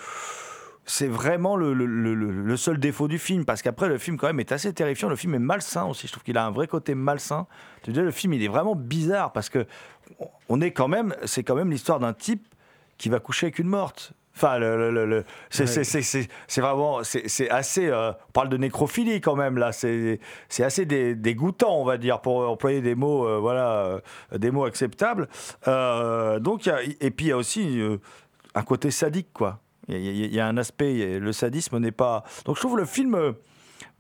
[0.93, 4.17] c'est vraiment le, le- le- le- le seul défaut du film, parce qu'après le film
[4.17, 6.51] quand même est assez terrifiant, le film est malsain aussi, je trouve qu'il a un
[6.51, 7.47] vrai côté malsain.
[7.83, 9.65] Tu dis, le film il est vraiment bizarre, parce que
[10.49, 12.45] on est quand même, c'est quand même l'histoire d'un type
[12.97, 14.11] qui va coucher avec une morte.
[14.35, 16.61] Enfin, le, le- le- le- c'est Ouais.
[16.61, 20.19] vraiment, c'est assez, euh, on parle de nécrophilie quand même là, c'est
[20.59, 23.69] assez dé- dégoûtant, on va dire, pour employer des mots, euh, voilà,
[24.33, 25.27] euh, des mots acceptables.
[25.65, 27.81] Donc, y a- et puis il y a aussi
[28.55, 29.59] un côté sadique, quoi.
[29.91, 32.23] Il y, a- un aspect, le sadisme n'est pas.
[32.45, 33.33] Donc je trouve le film euh,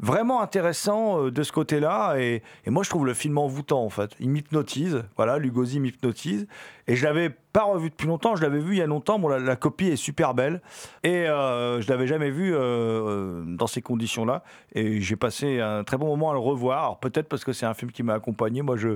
[0.01, 4.11] vraiment intéressant euh, de ce côté-là, et, moi je trouve le film envoûtant en fait.
[4.19, 6.47] Il m'hypnotise, voilà, Lugosi m'hypnotise,
[6.87, 9.27] et je l'avais pas revu depuis longtemps, je l'avais vu il y a longtemps, bon,
[9.27, 10.61] la, copie est super belle,
[11.03, 15.83] et euh, je l'avais jamais vu euh, euh, dans ces conditions-là, et j'ai passé un
[15.83, 18.61] très bon moment à le revoir, peut-être parce que c'est un film qui m'a accompagné,
[18.61, 18.95] moi je,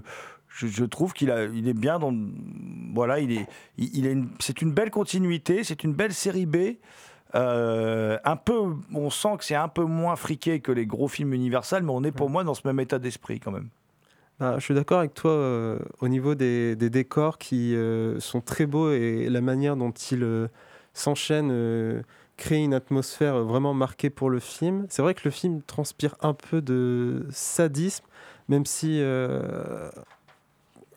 [0.86, 2.14] trouve qu'il est bien dans,
[2.94, 6.58] voilà, il est, c'est une belle continuité, c'est une belle série B.
[7.36, 11.34] Euh, un peu, on sent que c'est un peu moins friqué que les gros films
[11.34, 13.70] Universal, mais on est pour moi dans ce même état d'esprit quand même.
[14.40, 18.42] Bah, je suis d'accord avec toi euh, au niveau des, des décors qui euh, sont
[18.42, 20.50] très beaux et la manière dont ils
[20.94, 22.04] s'enchaînent
[22.38, 24.86] crée une atmosphère vraiment marquée pour le film.
[24.90, 28.06] C'est vrai que le film transpire un peu de sadisme,
[28.50, 29.02] même si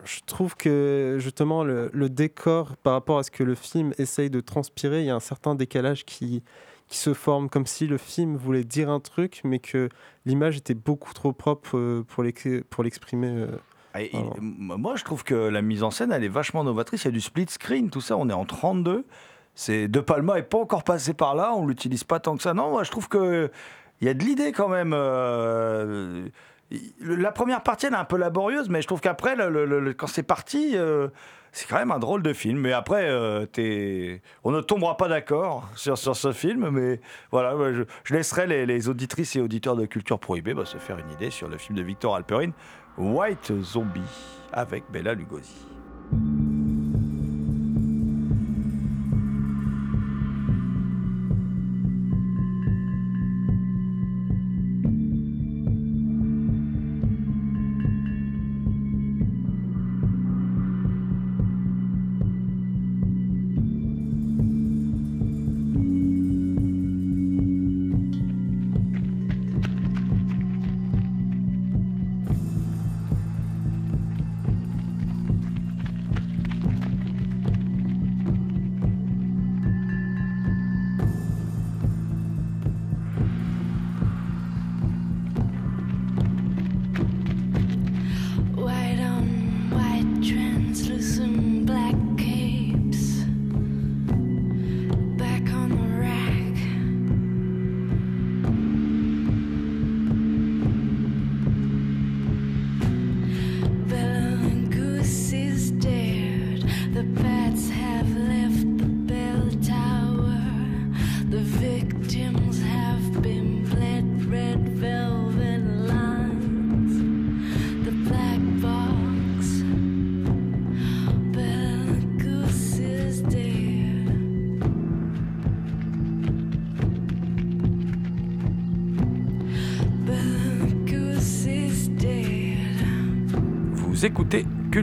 [0.09, 4.31] je trouve que justement le, le décor par rapport à ce que le film essaye
[4.31, 6.43] de transpirer, il y a un certain décalage qui,
[6.89, 9.89] qui se forme comme si le film voulait dire un truc, mais que
[10.25, 13.29] l'image était beaucoup trop propre euh, pour l'ex- pour l'exprimer.
[13.29, 13.49] euh.
[13.99, 17.03] Et m- moi, je trouve que la mise en scène, elle est vachement novatrice.
[17.05, 18.17] Il y a du split screen, tout ça.
[18.17, 19.05] On est en 32.
[19.55, 21.53] C'est De Palma n'est pas encore passé par là.
[21.55, 22.55] On l'utilise pas tant que ça.
[22.55, 23.51] Non, moi, je trouve que
[24.01, 24.93] il y a de l'idée quand même.
[24.95, 26.29] euh,
[27.01, 29.37] La première partie, elle est un peu laborieuse, mais je trouve qu'après,
[29.97, 31.09] quand c'est parti, euh,
[31.53, 32.59] c'est quand même un drôle de film.
[32.59, 33.47] Mais après, euh,
[34.45, 36.69] on ne tombera pas d'accord sur, ce film.
[36.71, 37.01] Mais
[37.31, 41.31] voilà, je, laisserai les, auditrices et auditeurs de Culture Prohibée bah, se faire une idée
[41.31, 42.53] sur le film de Victor Alperine,
[42.99, 44.03] White Zombie,
[44.53, 45.78] avec Bella Lugosi.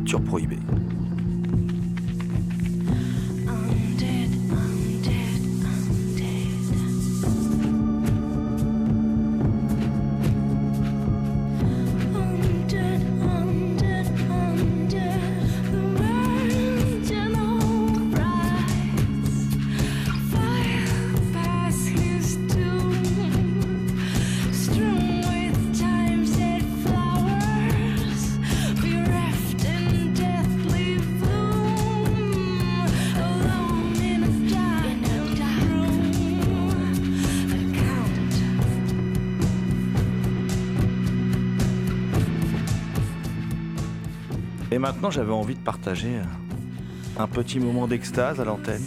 [0.05, 0.44] Écoutez Culture Prohibée.
[44.75, 46.17] Et maintenant, j'avais envie de partager
[47.17, 48.83] un petit moment d'extase à l'antenne.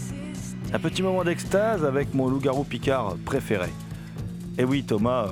[0.70, 3.70] Un petit moment d'extase avec mon loup-garou Picard préféré.
[4.58, 5.28] Et oui, Thomas, euh,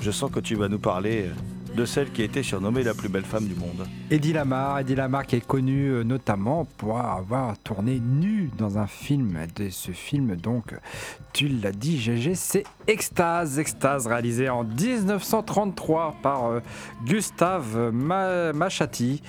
[0.00, 1.26] je sens que tu vas nous parler
[1.76, 3.86] de celle qui a été surnommée la plus belle femme du monde.
[4.10, 8.86] Eddie Lamar, Eddie Lamar qui est connu euh, notamment pour avoir tourné nu dans un
[8.86, 9.36] film.
[9.56, 10.74] De ce film, donc,
[11.34, 13.58] tu l'as dit, GG, c'est Extase.
[13.58, 16.60] Extase, réalisé en 1933 par euh,
[17.04, 19.20] Gustave Ma- Machati.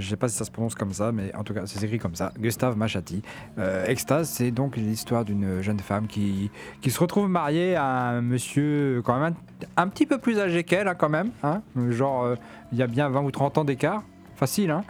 [0.00, 1.82] Je ne sais pas si ça se prononce comme ça, mais en tout cas, c'est
[1.84, 2.32] écrit comme ça.
[2.38, 3.22] Gustave Machati.
[3.58, 8.20] Euh, Extase, c'est donc l'histoire d'une jeune femme qui, qui se retrouve mariée à un
[8.20, 9.34] monsieur quand même
[9.76, 11.30] un, un petit peu plus âgé qu'elle, hein, quand même.
[11.42, 11.62] hein.
[11.90, 12.36] Genre, euh,
[12.72, 14.02] il y a bien 20 ou 30 ans d'écart.
[14.34, 14.84] Facile, hein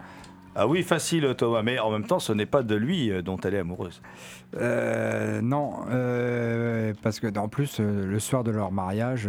[0.57, 3.37] Ah oui, facile, Thomas, mais en même temps, ce n'est pas de lui euh, dont
[3.45, 4.03] elle est amoureuse.
[4.57, 9.29] Euh, non, euh, parce que en plus, euh, le soir de leur mariage,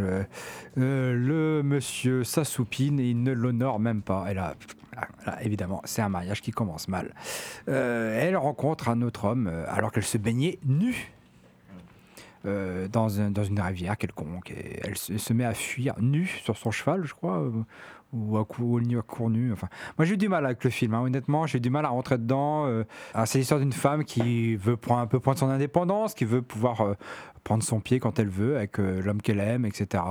[0.76, 4.26] le monsieur s'assoupine et il ne l'honore même pas.
[4.32, 4.56] Et là,
[5.26, 7.14] là, évidemment, c'est un mariage qui commence mal.
[7.70, 11.14] Euh, elle rencontre un autre homme euh, alors qu'elle se baignait nue.
[12.46, 14.52] euh, dans, un- dans une rivière quelconque.
[14.52, 17.44] Et elle se, met à fuir nue sur son cheval, je crois,
[18.14, 19.52] ou à, cou, ou à court nu.
[19.52, 21.46] Enfin, moi, j'ai eu du mal avec le film, hein, honnêtement.
[21.46, 22.66] J'ai eu du mal à rentrer dedans.
[22.68, 22.86] euh.
[23.14, 26.42] Alors, c'est l'histoire d'une femme qui veut prendre un peu prendre son indépendance, qui veut
[26.42, 26.96] pouvoir
[27.48, 30.04] prendre son pied quand elle veut avec euh, l'homme qu'elle aime, etc.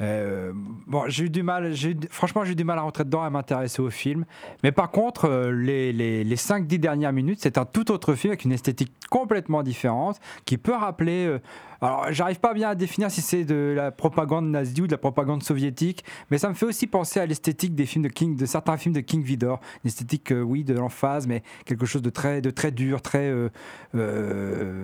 [0.00, 0.52] Euh,
[0.86, 3.30] bon, j'ai eu du mal, eu franchement, j'ai eu du mal à rentrer dedans, à
[3.30, 4.24] m'intéresser au film.
[4.62, 8.30] Mais par contre, euh, les, les, les 5-10 dernières minutes, c'est un tout autre film
[8.30, 11.36] avec une esthétique complètement différente qui peut rappeler.
[11.80, 14.98] alors, j'arrive pas bien à définir si c'est de la propagande nazie ou de la
[14.98, 18.46] propagande soviétique, mais ça me fait aussi penser à l'esthétique des films de King, de
[18.46, 19.58] certains films de King Vidor.
[19.82, 23.34] Une esthétique, oui, de l'emphase, mais quelque chose de très, de très dur, très,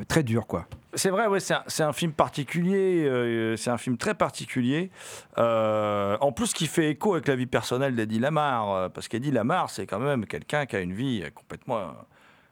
[0.09, 0.67] très dur, quoi.
[0.97, 4.91] C'est vrai, ouais, c'est un, film particulier, euh, c'est un film très particulier.
[5.39, 9.33] Euh, en plus, qui fait écho avec la vie personnelle d'Eddie Lamar, euh, parce qu'Eddie
[9.33, 11.95] Lamar, c'est quand même quelqu'un qui a une vie complètement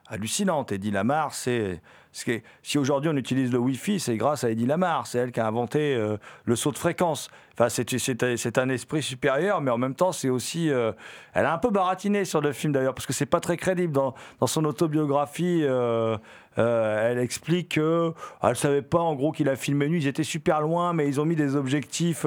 [0.08, 0.72] hallucinante.
[0.72, 1.80] Eddie Lamar, c'est.
[2.14, 5.06] Si aujourd'hui on utilise le Wi-Fi, c'est grâce à Eddie Lamar.
[5.06, 5.98] C'est elle qui a inventé
[6.44, 7.30] le saut de fréquence.
[7.68, 10.70] C'est- un esprit supérieur, mais en même temps, c'est aussi.
[10.70, 10.92] euh,
[11.34, 13.92] elle a un peu baratiné sur le film d'ailleurs, parce que c'est pas très crédible.
[13.92, 14.14] Dans,
[14.46, 16.16] son autobiographie, euh,
[16.58, 19.96] euh, elle explique que ah, elle savait pas en gros qu'il a filmé nu.
[19.98, 22.26] Ils étaient super loin, mais ils ont mis des objectifs.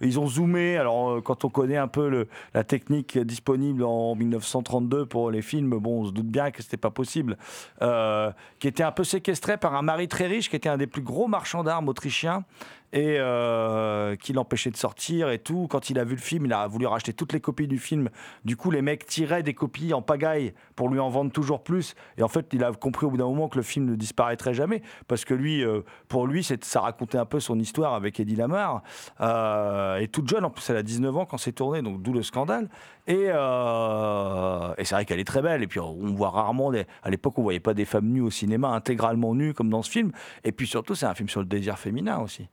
[0.00, 0.76] ils ont zoomé.
[0.76, 6.02] Alors, quand on connaît un peu la technique disponible en 1932 pour les films, bon,
[6.02, 7.36] on se doute bien que c'était pas possible.
[7.80, 11.02] Qui était un peu séquestré par un mari très riche, qui était un des plus
[11.02, 12.44] gros marchands d'armes autrichiens
[12.92, 15.66] et euh, qui l'empêchait de sortir et tout.
[15.68, 18.08] Quand il a vu le film, il a voulu racheter toutes les copies du film.
[18.44, 21.94] Du coup, les mecs tiraient des copies en pagaille pour lui en vendre toujours plus.
[22.18, 24.54] Et en fait, il a compris au bout d'un moment que le film ne disparaîtrait
[24.54, 28.36] jamais parce que lui, euh, pour lui, ça racontait un peu son histoire avec Eddie
[28.36, 28.82] Lamar.
[29.20, 32.12] Euh, et toute jeune, en plus, elle a 19 ans quand c'est tourné, donc d'où
[32.12, 32.68] le scandale.
[33.06, 35.62] Et, euh, et c'est vrai qu'elle est très belle.
[35.62, 36.72] Et puis, on voit rarement,
[37.02, 39.90] à l'époque, on voyait pas des femmes nues au cinéma, intégralement nues comme dans ce
[39.90, 40.12] film.
[40.44, 42.48] Et puis surtout, c'est un film sur le désir féminin aussi.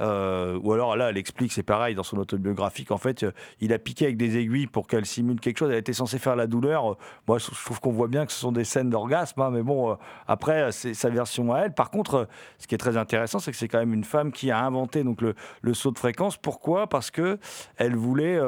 [0.00, 3.72] Euh, ou alors là, elle explique, c'est pareil dans son autobiographie, qu'en fait, euh, il
[3.72, 5.70] a piqué avec des aiguilles pour qu'elle simule quelque chose.
[5.70, 6.92] Elle était censée faire la douleur.
[6.92, 6.96] Euh,
[7.28, 9.96] Moi, je trouve qu'on voit bien que ce sont des scènes d'orgasme, hein, mais bon,
[10.26, 11.74] après, c'est sa version à elle.
[11.74, 12.28] Par contre,
[12.58, 15.04] ce qui est très intéressant, c'est que c'est quand même une femme qui a inventé
[15.04, 15.34] donc le,
[15.74, 16.36] saut de fréquence.
[16.36, 16.86] Pourquoi?
[16.86, 17.38] Parce que
[17.76, 18.38] elle voulait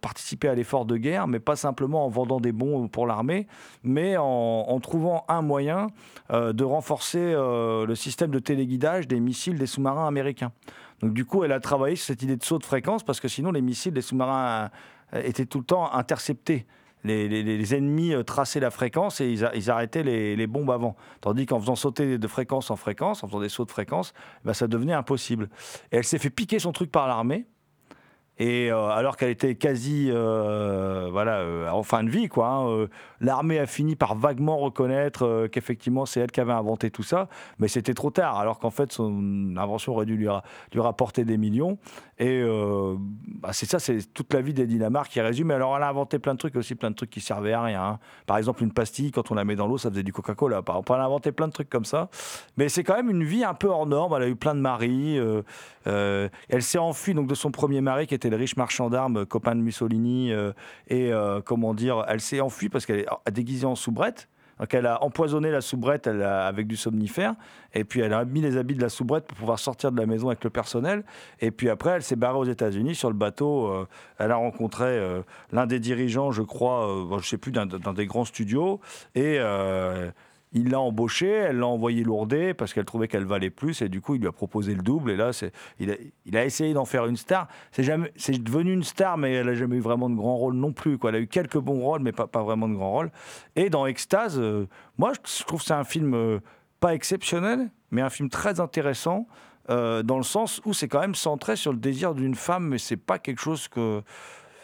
[0.00, 3.46] participer à l'effort de guerre, mais pas simplement en vendant des bons pour l'armée,
[3.82, 5.88] mais en, en trouvant un moyen
[6.30, 10.52] de renforcer le système de téléguidage des missiles des sous-marins américains.
[11.00, 13.28] Donc du coup, elle a travaillé sur cette idée de saut de fréquence parce que
[13.28, 14.70] sinon les missiles des sous-marins
[15.14, 16.66] euh, étaient tout le temps interceptés.
[17.04, 20.96] Les, les- les ennemis euh, traçaient la fréquence et ils, arrêtaient les, les bombes avant.
[21.20, 24.12] Tandis qu'en faisant sauter de fréquence en fréquence, en faisant des sauts de fréquence,
[24.44, 25.48] ben, ça devenait impossible.
[25.92, 27.46] Et elle s'est fait piquer son truc par l'armée.
[28.38, 32.86] Et euh, alors qu'elle était quasi euh, voilà, euh, en fin de vie, quoi, hein,
[33.20, 37.68] l'armée a fini par vaguement reconnaître qu'effectivement c'est elle qui avait inventé tout ça, mais
[37.68, 40.28] c'était trop tard, alors qu'en fait son invention aurait dû lui,
[40.72, 41.78] lui rapporter des millions.
[42.18, 45.50] Et euh, bah, c'est ça, c'est toute la vie d'Eddie Lamar qui résume.
[45.50, 47.98] Alors elle a inventé plein de trucs, aussi plein de trucs qui servaient à rien.
[48.26, 50.62] Par exemple, une pastille, quand on la met dans l'eau, ça faisait du Coca-Cola.
[50.66, 52.08] Elle a inventé plein de trucs comme ça.
[52.56, 54.14] Mais c'est quand même une vie un peu hors norme.
[54.16, 55.18] Elle a eu plein de maris.
[55.18, 55.42] euh,
[55.86, 59.26] euh, elle s'est enfuie donc de son premier mari qui était le riche marchand d'armes,
[59.26, 60.32] copain de Mussolini.
[60.88, 61.10] et
[61.44, 64.28] comment dire, elle s'est enfuie parce qu'elle est déguisée en soubrette.
[64.58, 67.34] Donc elle a empoisonné la soubrette avec du somnifère,
[67.74, 70.06] et puis elle a mis les habits de la soubrette pour pouvoir sortir de la
[70.06, 71.04] maison avec le personnel.
[71.40, 73.66] Et puis après, elle s'est barrée aux États-Unis sur le bateau.
[73.68, 73.86] euh,
[74.18, 75.20] elle a rencontré euh,
[75.52, 78.80] l'un des dirigeants, je crois, euh, bon, je sais plus, d'un des grands studios,
[79.14, 80.10] et euh,
[80.52, 84.00] il l'a embauchée, elle l'a envoyé lourder parce qu'elle trouvait qu'elle valait plus, et du
[84.00, 85.10] coup, il lui a proposé le double.
[85.10, 85.90] Et là, c'est, il,
[86.36, 87.48] a, essayé d'en faire une star.
[87.72, 90.98] C'est devenu une star, mais elle a jamais eu vraiment de grand rôle non plus.
[90.98, 91.10] Quoi.
[91.10, 93.10] Elle a eu quelques bons rôles, mais pas, vraiment de grands rôles.
[93.54, 94.66] Et dans Extase, euh,
[94.98, 96.40] moi, je trouve que c'est un film euh,
[96.80, 99.26] pas exceptionnel, mais un film très intéressant.
[99.68, 102.78] euh, dans le sens où c'est quand même centré sur le désir d'une femme, mais
[102.78, 104.02] c'est pas quelque chose que.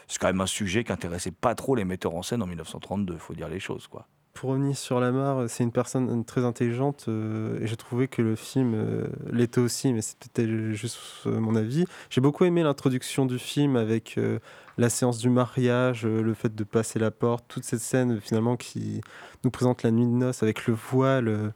[0.07, 3.17] C'est quand même un sujet qui intéressait pas trop les metteurs en scène en 1932,
[3.17, 4.07] faut dire les choses, quoi.
[4.33, 8.35] Pour revenir sur Lamar, c'est une personne très intelligente euh, et j'ai trouvé que le
[8.35, 11.85] film euh, l'était aussi, mais peut-être juste euh, mon avis.
[12.09, 14.39] J'ai beaucoup aimé l'introduction du film avec euh,
[14.77, 18.57] la séance du mariage, euh, le fait de passer la porte, toute cette scène finalement
[18.57, 19.01] qui
[19.43, 21.49] nous présente la nuit de noces avec le voile euh,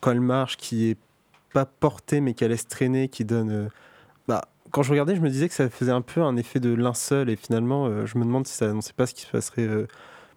[0.00, 0.98] quand elle marche, qui est
[1.52, 3.50] pas portée mais qu'elle laisse traîner, qui donne.
[3.50, 3.68] euh,
[4.28, 6.74] bah, quand je regardais, je me disais que ça faisait un peu un effet de
[6.74, 9.68] linceul et finalement, euh, je me demande si ça annonçait pas ce qui se passerait.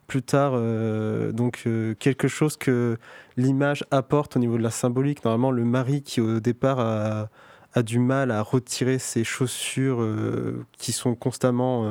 [0.08, 2.98] Plus tard, euh, donc euh, quelque chose que
[3.36, 5.24] l'image apporte au niveau de la symbolique.
[5.24, 7.30] Normalement, le mari qui au départ a,
[7.74, 11.86] a du mal à retirer ses chaussures euh, qui sont constamment...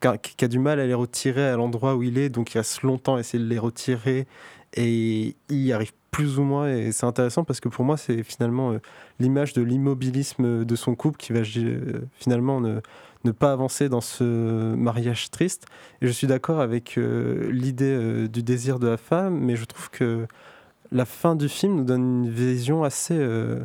[0.00, 2.82] qui, a du mal à les retirer à l'endroit où il est, donc il reste
[2.82, 4.26] longtemps à essayer de les retirer
[4.74, 8.22] et il y arrive plus ou moins et c'est intéressant parce que pour moi c'est
[8.22, 8.74] finalement
[9.20, 11.42] l'image de l'immobilisme de son couple qui va
[12.18, 12.60] finalement
[13.24, 15.66] ne, pas avancer dans ce mariage triste
[16.00, 19.64] et je suis d'accord avec euh, l'idée euh, du désir de la femme, mais je
[19.64, 20.26] trouve que
[20.90, 23.60] la fin du film nous donne une vision assez euh,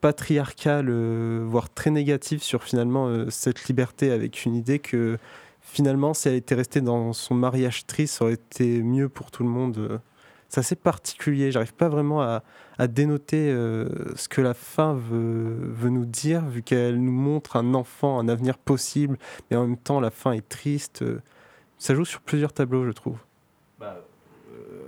[0.00, 0.90] patriarcale,
[1.42, 5.16] voire très négative sur finalement cette liberté, avec une idée que
[5.60, 9.44] finalement, si elle était restée dans son mariage triste, ça aurait été mieux pour tout
[9.44, 10.00] le monde.
[10.48, 11.52] C'est assez particulier.
[11.52, 12.42] J'arrive pas vraiment à,
[12.82, 17.74] à dénoter euh, ce que la fin veut, nous dire, vu qu'elle nous montre un
[17.74, 19.18] enfant, un avenir possible,
[19.48, 21.02] mais en même temps, la fin est triste.
[21.02, 21.22] euh.
[21.78, 23.18] Ça joue sur plusieurs tableaux, je trouve.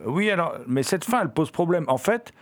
[0.07, 1.85] Oui, alors, mais cette fin, elle pose problème.
[1.87, 2.33] En fait,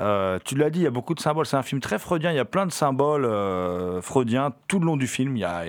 [0.00, 1.46] euh, tu l'as dit, il y a beaucoup de symboles.
[1.46, 2.30] C'est un film très freudien.
[2.30, 5.36] Il y a plein de symboles euh, freudiens tout le long du film.
[5.36, 5.64] Il y a,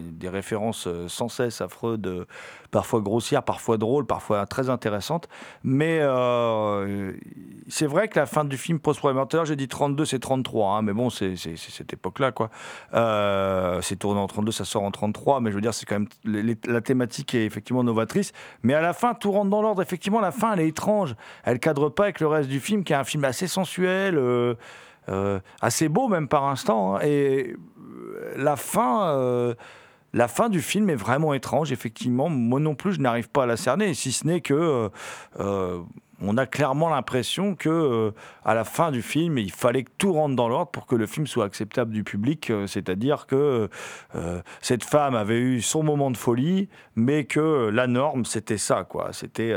[0.00, 2.26] des références euh, sans cesse à Freud,
[2.70, 5.28] parfois grossières, parfois drôles, parfois très intéressantes.
[5.62, 6.00] Mais
[7.68, 9.24] c'est vrai que la fin du film pose problème.
[9.44, 10.76] J'ai dit 32, c'est 33.
[10.76, 12.50] hein, mais bon, c'est cette époque-là, quoi.
[13.82, 15.40] C'est tourné en 32, ça sort en 33.
[15.40, 16.54] Mais je veux dire, c'est quand même.
[16.66, 18.32] la thématique est effectivement novatrice.
[18.62, 19.82] Mais à la fin, tout rentre dans l'ordre.
[19.82, 21.14] Effectivement, la fin, elle est étrange.
[21.44, 24.54] Elle cadre pas avec le reste du film, qui est un film assez sensuel, euh,
[25.08, 26.96] euh, assez beau même par instant.
[26.96, 27.00] hein.
[27.02, 29.54] et euh, la fin,
[30.12, 31.72] la fin du film est vraiment étrange.
[31.72, 34.90] Effectivement, moi non plus, je n'arrive pas à la cerner, si ce n'est que
[36.20, 38.12] on a clairement l'impression que
[38.44, 41.06] à la fin du film, il fallait que tout rentre dans l'ordre pour que le
[41.06, 42.52] film soit acceptable du public.
[42.66, 43.68] C'est-à-dire que
[44.60, 49.12] cette femme avait eu son moment de folie, mais que la norme, c'était ça, quoi.
[49.12, 49.54] C'était,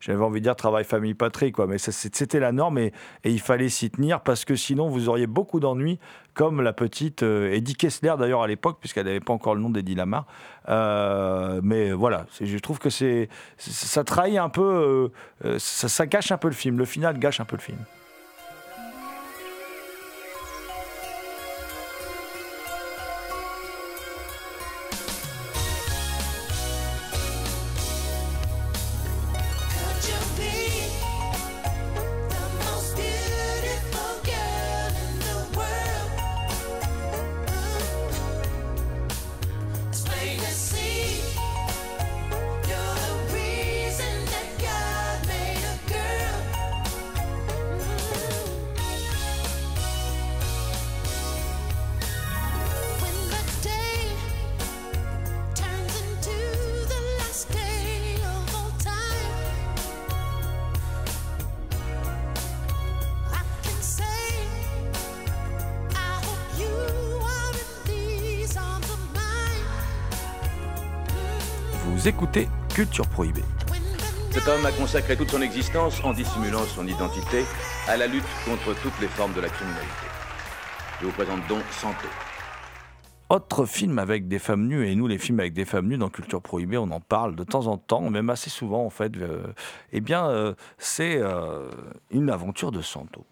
[0.00, 1.66] j'avais envie de dire travail, famille, patrie, quoi.
[1.66, 2.92] Mais c'était la norme et,
[3.24, 5.98] il fallait s'y tenir parce que sinon vous auriez beaucoup d'ennuis,
[6.34, 9.70] comme la petite euh, Eddie Kessler d'ailleurs à l'époque, puisqu'elle n'avait pas encore le nom
[9.70, 10.26] d'Eddie Lamar.
[10.68, 15.10] Euh, mais voilà, je trouve que ça trahit un peu,
[15.44, 16.78] euh, ça, ça gâche un peu le film.
[16.78, 17.78] Le final gâche un peu le film.
[71.98, 73.42] Vous écoutez Culture Prohibée.
[74.30, 77.42] Cet homme a consacré toute son existence en dissimulant son identité
[77.88, 80.06] à la lutte contre toutes les formes de la criminalité.
[81.00, 82.06] Je vous présente donc Santo.
[83.30, 86.08] Autre film avec des femmes nues, et nous, les films avec des femmes nues dans
[86.08, 89.16] Culture Prohibée, on en parle de temps en temps, même assez souvent en fait.
[89.16, 89.52] euh,
[89.90, 91.68] eh bien, euh, c'est euh,
[92.12, 93.26] une aventure de Santo.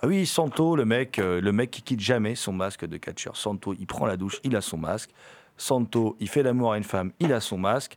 [0.00, 3.36] Ah oui, Santo, le mec, le mec qui quitte jamais son masque de catcheur.
[3.36, 5.10] Santo, il prend la douche, il a son masque.
[5.56, 7.96] Santo, il fait l'amour à une femme, il a son masque.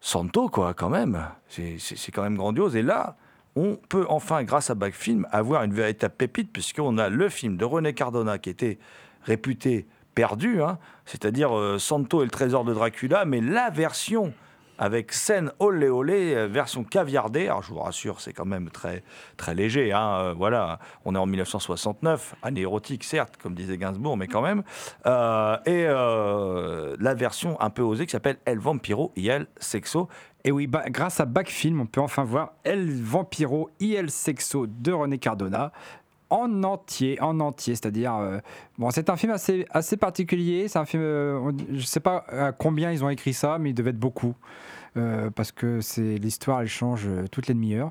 [0.00, 1.26] Santo, quoi, quand même.
[1.48, 2.76] C'est- quand même grandiose.
[2.76, 3.16] Et là,
[3.56, 7.64] on peut enfin, grâce à Backfilm, avoir une véritable pépite, puisqu'on a le film de
[7.64, 8.78] René Cardona qui était
[9.22, 14.32] réputé perdu, hein, c'est-à-dire euh, Santo et le trésor de Dracula, mais la version
[14.78, 17.44] avec scène olé olé, euh, version caviardée.
[17.44, 19.02] Alors je vous rassure, c'est quand même très,
[19.36, 19.92] très léger.
[19.92, 24.42] hein, euh, voilà, on est en 1969, année érotique certes, comme disait Gainsbourg, mais quand
[24.42, 24.62] même.
[25.06, 25.84] Euh, et
[27.02, 30.08] la version un peu osée qui s'appelle El Vampiro y El Sexo.
[30.46, 34.66] Et oui, bah, grâce à Backfilm, on peut enfin voir El Vampiro y El Sexo
[34.66, 35.72] de René Cardona
[36.34, 38.38] en entier, en entier, c'est-à-dire euh,
[38.76, 40.66] bon, c'est un film assez assez particulier.
[40.66, 43.74] C'est un film, euh, je sais pas à combien ils ont écrit ça, mais il
[43.74, 44.34] devait être beaucoup.
[44.96, 47.90] Euh, parce que c'est l'histoire, elle change euh, toutes les demi-heures.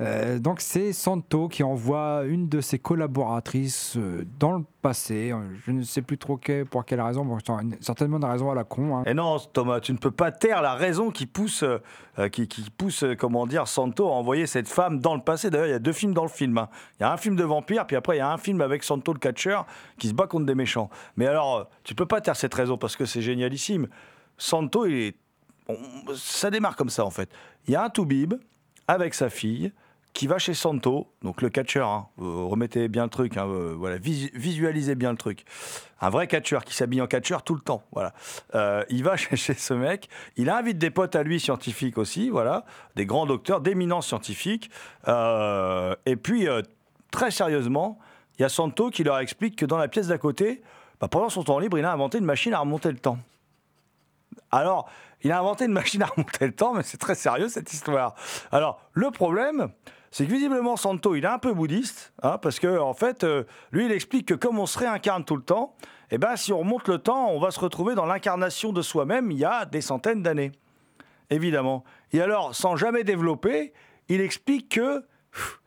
[0.00, 3.96] Euh, donc c'est Santo qui envoie une de ses collaboratrices
[4.38, 5.32] dans le passé.
[5.66, 7.26] Je ne sais plus trop que- pour quelle raison.
[7.80, 8.96] Certainement une raison à la con.
[8.98, 9.02] hein.
[9.06, 11.64] Et non, Thomas, tu ne peux pas taire la raison qui pousse,
[12.32, 15.50] qui, pousse, comment dire, Santo à envoyer cette femme dans le passé.
[15.50, 16.56] D'ailleurs, il y a deux films dans le film.
[16.58, 16.68] hein.
[16.98, 18.84] Il y a un film de vampire, puis après il y a un film avec
[18.84, 19.66] Santo le catcheur
[19.98, 20.88] qui se bat contre des méchants.
[21.16, 23.88] Mais alors, tu peux pas taire cette raison parce que c'est génialissime.
[24.36, 25.16] Santo, il est,
[26.14, 27.30] ça démarre comme ça en fait.
[27.66, 28.34] Il y a un toubib
[28.86, 29.72] avec sa fille
[30.14, 33.74] qui va chez Santo, donc le catcheur, hein, euh, remettez bien le truc, hein, euh,
[33.78, 35.44] voilà, visu- visualisez bien le truc.
[36.00, 38.14] Un vrai catcheur qui s'habille en catcheur tout le temps, voilà.
[38.54, 42.64] Euh, il va chez, ce mec, il invite des potes à lui scientifiques aussi, voilà,
[42.96, 44.70] des grands docteurs, d'éminents scientifiques,
[45.06, 46.48] et puis
[47.12, 47.98] très sérieusement,
[48.38, 50.62] il y a Santo qui leur explique que dans la pièce d'à côté,
[51.00, 53.18] bah, pendant son temps libre, il a inventé une machine à remonter le temps.
[54.50, 54.88] Alors,
[55.22, 58.14] il a inventé une machine à remonter le temps, mais c'est très sérieux cette histoire.
[58.52, 59.68] Alors, le problème,
[60.10, 63.44] c'est que visiblement Santo, il est un peu bouddhiste, hein, parce que en fait, euh,
[63.72, 65.74] lui, il explique que comme on se réincarne tout le temps,
[66.10, 69.30] eh ben, si on remonte le temps, on va se retrouver dans l'incarnation de soi-même
[69.30, 70.52] il y a des centaines d'années,
[71.30, 71.84] évidemment.
[72.12, 73.72] Et alors, sans jamais développer,
[74.08, 75.00] il explique que,
[75.32, 75.60] pff,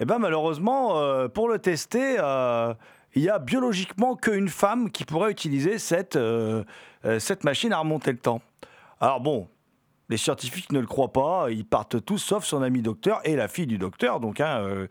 [0.00, 2.72] eh ben, malheureusement, euh, pour le tester, euh,
[3.14, 6.16] il y a biologiquement qu'une femme qui pourrait utiliser cette,
[7.18, 8.42] cette machine à remonter le temps.
[9.00, 9.48] Alors bon,
[10.08, 13.48] les scientifiques ne le croient pas, ils partent tous sauf son ami docteur et la
[13.48, 14.20] fille du docteur.
[14.20, 14.88] Donc, hein, euh,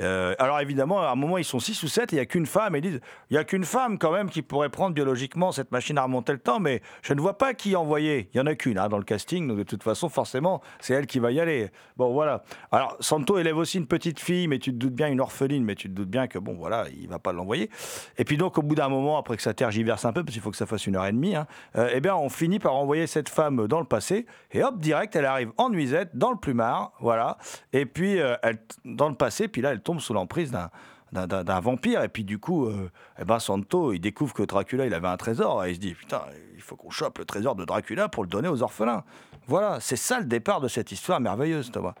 [0.00, 2.26] euh, alors évidemment, à un moment, ils sont six ou sept, et il n'y a
[2.26, 4.94] qu'une femme, et ils disent, il n'y a qu'une femme quand même qui pourrait prendre
[4.94, 8.28] biologiquement cette machine à remonter le temps, mais je ne vois pas qui envoyer.
[8.32, 10.94] Il n'y en a qu'une hein, dans le casting, donc de toute façon, forcément, c'est
[10.94, 11.70] elle qui va y aller.
[11.96, 12.42] Bon, voilà.
[12.72, 15.74] Alors, Santo élève aussi une petite fille, mais tu te doutes bien, une orpheline, mais
[15.74, 17.70] tu te doutes bien que, bon, voilà, il va pas l'envoyer.
[18.18, 20.42] Et puis donc, au bout d'un moment, après que ça tergiverse un peu, parce qu'il
[20.42, 22.74] faut que ça fasse une heure et demie, hein, euh, eh bien, on finit par
[22.74, 26.36] envoyer cette femme dans le passé, et hop, direct, elle arrive en nuisette, dans le
[26.36, 27.38] plumard, voilà.
[27.72, 30.70] Et puis, euh, elle, dans le passé, puis là, elle tombe sous l'emprise d'un
[31.12, 34.94] d'un- vampire et puis du coup euh, eh ben Santo il découvre que Dracula il
[34.94, 36.22] avait un trésor et il se dit putain
[36.56, 39.04] il faut qu'on chope le trésor de Dracula pour le donner aux orphelins
[39.46, 41.94] voilà c'est ça le départ de cette histoire merveilleuse Thomas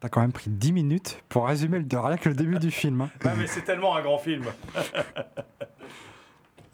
[0.00, 3.02] T'as quand même pris 10 minutes pour résumer le, rien que le début du film.
[3.02, 3.10] hein.
[3.36, 4.44] mais c'est tellement un grand film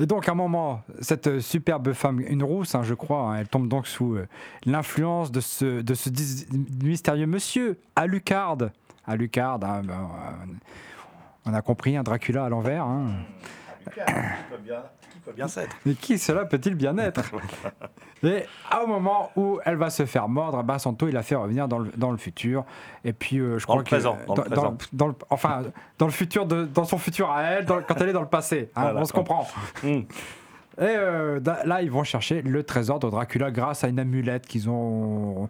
[0.00, 3.48] Et donc, à un moment, cette superbe femme, une rousse, hein, je crois, hein, elle
[3.48, 4.28] tombe donc sous euh,
[4.64, 6.08] l'influence de ce, de ce
[6.84, 8.58] mystérieux monsieur, Alucard.
[9.09, 10.52] Alucard, hein, ben, euh,
[11.46, 12.84] on a compris, un Dracula à l'envers.
[12.84, 13.06] hein.
[13.84, 14.00] qui
[14.50, 17.22] peut bien, qui peut bien s'être Mais qui cela peut-il bien être?
[18.22, 18.44] Et
[18.82, 21.78] au moment où elle va se faire mordre, bah, Santo il la fait revenir dans
[21.78, 22.64] le, dans le futur.
[23.04, 24.76] Et puis euh, je Dans crois le que présent, dans le présent.
[24.92, 25.62] dans le- enfin
[25.98, 28.70] dans le futur de, dans son futur à elle, quand elle est dans le passé.
[28.76, 29.00] hein, Voilà.
[29.00, 29.46] on se comprend.
[29.84, 29.88] Mm.
[29.88, 30.04] Et
[30.80, 35.48] euh, là, ils vont chercher le trésor de Dracula grâce à une amulette qu'ils ont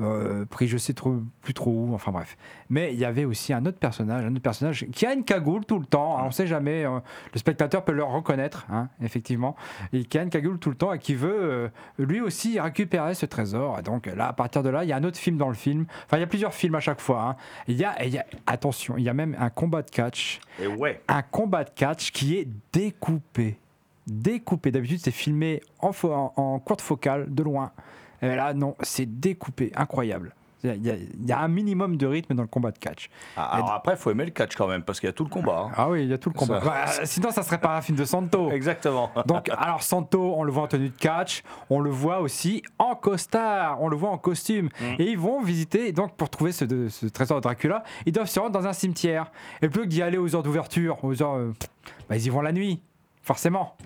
[0.00, 2.36] euh, pris, je sais trop, plus trop où, enfin bref.
[2.70, 5.64] Mais il y avait aussi un autre personnage, un autre personnage qui a une cagoule
[5.64, 6.18] tout le temps.
[6.18, 7.00] hein, on ne sait jamais, euh,
[7.32, 9.56] le spectateur peut le reconnaître, hein, effectivement.
[9.92, 11.68] Et qui a une cagoule tout le temps et qui veut euh,
[11.98, 13.78] lui aussi récupérer ce trésor.
[13.78, 15.54] Et donc là, à partir de là, il y a un autre film dans le
[15.54, 15.86] film.
[16.06, 17.22] Enfin, il y a plusieurs films à chaque fois.
[17.22, 17.36] hein.
[17.66, 21.00] Il y a, y attention, il y a même un combat de catch et ouais
[21.08, 23.58] un combat de catch qui est découpé.
[24.06, 24.70] Découpé.
[24.70, 27.72] D'habitude, c'est filmé en, fo- en, en courte focale, de loin.
[28.22, 29.72] Et là, non, c'est découpé.
[29.76, 30.34] Incroyable.
[30.64, 33.10] Il y, a- il y un minimum de rythme dans le combat de catch.
[33.36, 35.22] Ah, alors après, il faut aimer le catch quand même, parce qu'il y a tout
[35.22, 35.66] le combat.
[35.68, 35.72] hein.
[35.76, 36.60] Ah oui, il y a tout le combat.
[36.60, 38.50] Ça- Bah, sinon, ça serait pas un film de Santo.
[38.52, 39.12] Exactement.
[39.26, 42.96] Donc, alors Santo, on le voit en tenue de catch, on le voit aussi en
[42.96, 44.66] costard, on le voit en costume.
[44.80, 44.84] Mm.
[44.98, 48.26] Et ils vont visiter, donc pour trouver ce, de- ce trésor de Dracula, ils doivent
[48.28, 49.30] se rendre dans un cimetière.
[49.62, 51.54] Et plutôt que d'y aller aux heures d'ouverture, aux heures, euh,
[52.08, 52.80] bah, ils y vont la nuit,
[53.22, 53.76] forcément.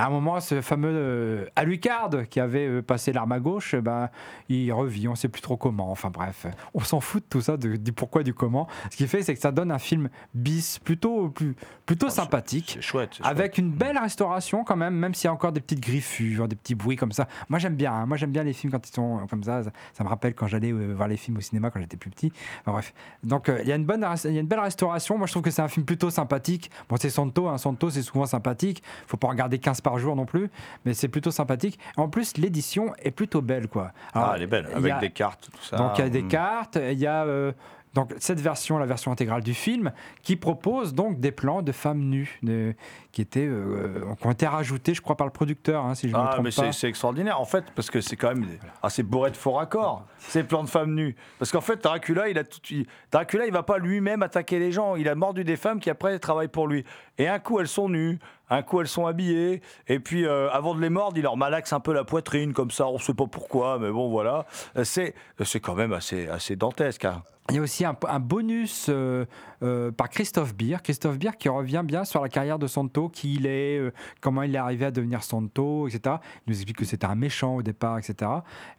[0.00, 3.82] À un moment, ce fameux euh, Alucard qui avait euh, passé l'arme à gauche, eh
[3.82, 4.08] ben,
[4.48, 5.90] il revit, on ne sait plus trop comment.
[5.90, 8.66] Enfin bref, on s'en fout de tout ça, du pourquoi, du comment.
[8.90, 12.72] Ce qui fait, c'est que ça donne un film bis plutôt, plus, plutôt sympathique.
[12.76, 13.18] C'est chouette.
[13.22, 16.56] Avec une belle restauration quand même, même s'il y a encore des petites griffures, des
[16.56, 17.28] petits bruits comme ça.
[17.50, 18.06] Moi j'aime bien, hein.
[18.06, 19.64] moi j'aime bien les films quand ils sont euh, comme ça.
[19.64, 22.08] Ça, ça me rappelle quand j'allais euh, voir les films au cinéma quand j'étais plus
[22.08, 22.32] petit.
[22.62, 25.18] Enfin, bref, donc il y a une bonne, il y a une belle restauration.
[25.18, 26.70] Moi je trouve que c'est un film plutôt sympathique.
[26.88, 27.58] Bon c'est Santo, hein.
[27.58, 28.82] Santo c'est souvent sympathique.
[29.06, 30.50] Faut pas regarder 15 par jour non plus,
[30.84, 31.78] mais c'est plutôt sympathique.
[31.96, 33.92] En plus l'édition est plutôt belle quoi.
[34.14, 35.76] Alors, Ah, elle est belle, avec a- des cartes, tout ça.
[35.76, 36.28] donc il y a des Mm.
[36.28, 37.52] cartes, il y a euh,
[37.92, 39.90] donc cette version, la version intégrale du film,
[40.22, 42.72] qui propose donc des plans de femmes nues, de-
[43.10, 46.14] qui étaient euh, qui ont été rajoutés, je crois, par le producteur, hein, si je
[46.14, 46.62] ne me Ah, trompe mais pas.
[46.66, 48.46] c'est c'est extraordinaire en fait, parce que c'est quand même
[48.84, 51.16] assez bourré de faux raccords, ces plans de femmes nues.
[51.40, 54.70] Parce qu'en fait, Dracula, il a tout, il- Dracula, il va pas lui-même attaquer les
[54.70, 54.94] gens.
[54.94, 56.84] Il a mordu des femmes qui après travaillent pour lui.
[57.18, 58.20] Et un coup, elles sont nues,
[58.50, 59.62] un coup, elles sont habillées.
[59.88, 62.70] Et puis, euh, avant de les mordre, il leur malaxe un peu la poitrine comme
[62.70, 62.86] ça.
[62.88, 64.46] On sait pas pourquoi, mais bon, voilà.
[64.76, 67.04] Euh, C'est c'est quand même assez, assez dantesque.
[67.04, 67.22] hein.
[67.48, 69.24] Il y a aussi un, bonus euh,
[69.64, 70.76] euh, par Christophe Beer.
[70.84, 74.42] Christophe Beer qui revient bien sur la carrière de Santo, qui il est, euh, comment
[74.44, 76.16] il est arrivé à devenir Santo, etc.
[76.46, 78.30] Il nous explique que c'était un méchant au départ, etc.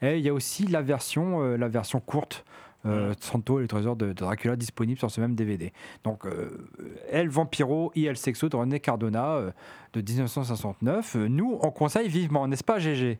[0.02, 2.46] Et il y a aussi la version, euh, la version courte.
[2.86, 5.72] Euh, Santo et le trésor de, de Dracula disponible sur ce même DVD.
[6.04, 6.68] Donc, euh,
[7.10, 9.52] El Vampiro et El Sexo de René Cardona euh,
[9.94, 11.16] de 1969.
[11.16, 13.20] Euh, nous, on conseille vivement, n'est-ce pas, GG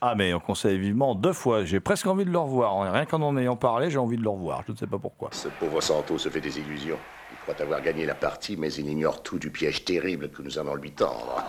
[0.00, 1.64] Ah, mais on conseille vivement deux fois.
[1.64, 2.92] J'ai presque envie de le revoir.
[2.92, 4.62] Rien qu'en en ayant parlé, j'ai envie de le revoir.
[4.66, 5.30] Je ne sais pas pourquoi.
[5.32, 6.98] Ce pauvre Santo se fait des illusions.
[7.32, 10.58] Il croit avoir gagné la partie, mais il ignore tout du piège terrible que nous
[10.58, 11.42] allons lui tendre.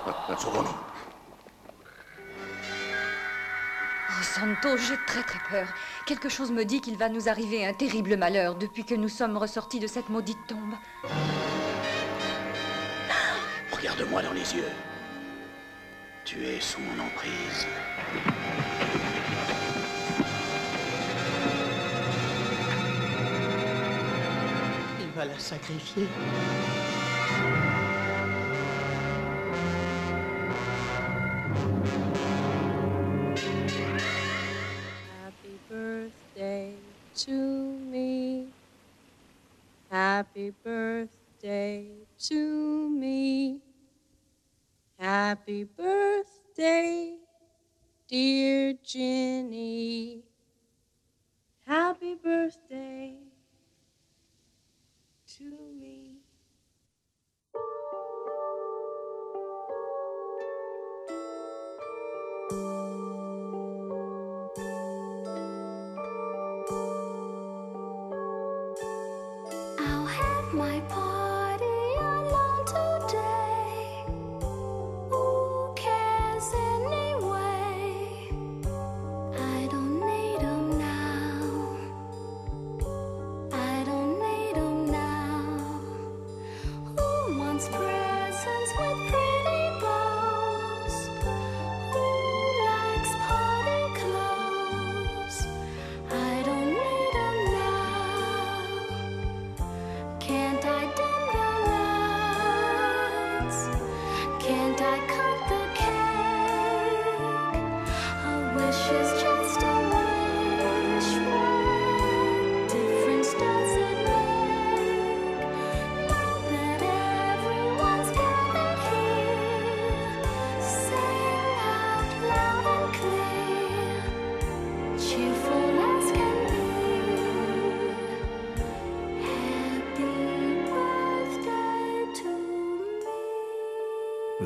[4.20, 5.68] Oh, Santo, j'ai très très peur.
[6.06, 9.38] Quelque chose me dit qu'il va nous arriver un terrible malheur depuis que nous sommes
[9.38, 10.74] ressortis de cette maudite tombe.
[13.72, 14.72] Regarde-moi dans les yeux.
[16.26, 17.68] Tu es sous mon emprise.
[25.00, 26.08] Il va la sacrifier.
[41.48, 43.62] Birthday to me.
[45.00, 47.18] Happy birthday,
[48.10, 50.27] dear Ginny.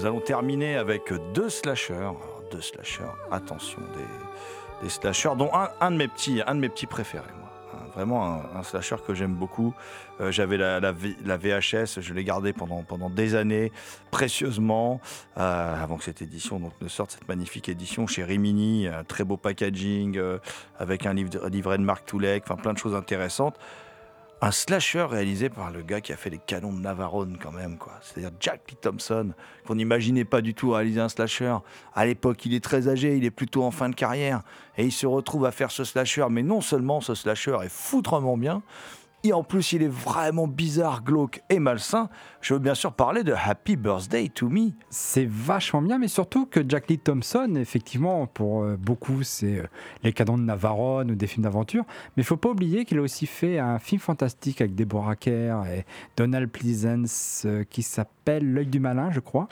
[0.01, 2.09] Nous allons terminer avec deux slashers.
[2.49, 6.87] Deux slashers, attention, des, des slashers, dont un, de mes petits, un de mes petits
[6.87, 7.51] préférés, moi.
[7.93, 9.75] Vraiment un, un slasher que j'aime beaucoup.
[10.19, 13.71] Euh, J'avais la, VHS, je l'ai gardée pendant, pendant des années,
[14.09, 14.99] précieusement,
[15.37, 19.23] euh, avant que cette édition donc, ne sorte, cette magnifique édition chez Rimini, un très
[19.23, 20.39] beau packaging, euh,
[20.79, 23.59] avec un livre, livret de Marc Toulek, enfin plein de choses intéressantes.
[24.43, 27.77] Un slasher réalisé par le gars qui a fait les canons de Navarone quand même,
[27.77, 27.93] quoi.
[28.01, 29.33] C'est-à-dire Jack Lee Thompson,
[29.67, 31.55] qu'on n'imaginait pas du tout réaliser un slasher.
[31.93, 34.41] À l'époque, il est très âgé, il est plutôt en fin de carrière,
[34.77, 36.25] et il se retrouve à faire ce slasher.
[36.31, 38.63] Mais non seulement ce slasher est foutrement bien,
[39.23, 42.09] et en plus il est vraiment bizarre, glauque et malsain.
[42.41, 44.71] Je veux bien sûr parler de Happy Birthday to Me.
[44.89, 49.67] C'est vachement bien, mais surtout que Jack Lee Thompson, effectivement, pour euh, beaucoup, c'est euh,
[50.03, 51.83] les canons de Navarone ou des films d'aventure.
[52.17, 55.65] Mais il faut pas oublier qu'il a aussi fait un film fantastique avec Deborah Kerr
[55.71, 55.85] et
[56.17, 59.47] Donald Pleasence euh, qui s'appelle L'œil du malin, je crois.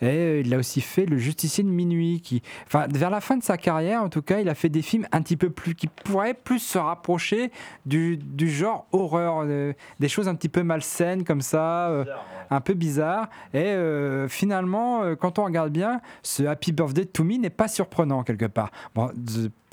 [0.00, 2.20] Et il a aussi fait Le justicier de minuit.
[2.20, 4.82] Qui, enfin, vers la fin de sa carrière, en tout cas, il a fait des
[4.82, 7.52] films un petit peu plus qui pourraient plus se rapprocher
[7.86, 12.04] du, du genre horreur, euh, des choses un petit peu malsaines comme ça, euh,
[12.50, 13.28] un peu bizarres.
[13.52, 18.22] Et euh, finalement, quand on regarde bien, ce Happy Birthday to Me n'est pas surprenant
[18.22, 18.70] quelque part.
[18.94, 19.10] Bon,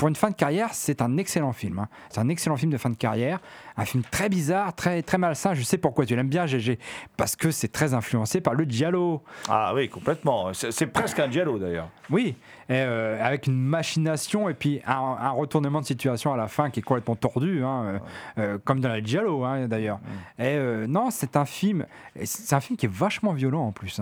[0.02, 1.78] pour une fin de carrière, c'est un excellent film.
[1.78, 1.88] hein.
[2.10, 3.40] C'est un excellent film de fin de carrière.
[3.78, 5.54] Un film très bizarre, très, très malsain.
[5.54, 6.80] Je sais pourquoi tu l'aimes bien, GG.
[7.18, 9.22] Parce que c'est très influencé par le Giallo.
[9.48, 10.54] Ah oui, complètement.
[10.54, 11.88] C'est presque un Giallo d'ailleurs.
[12.10, 12.36] Oui,
[12.68, 16.72] et, euh, avec une machination et puis un, un retournement de situation à la fin
[16.72, 18.00] qui est complètement tordu, hein, euh,
[18.40, 20.00] euh, comme dans la Giallo hein, d'ailleurs.
[20.40, 21.86] Et euh, non, c'est un film,
[22.16, 24.02] et c'est un film qui est vachement violent en plus.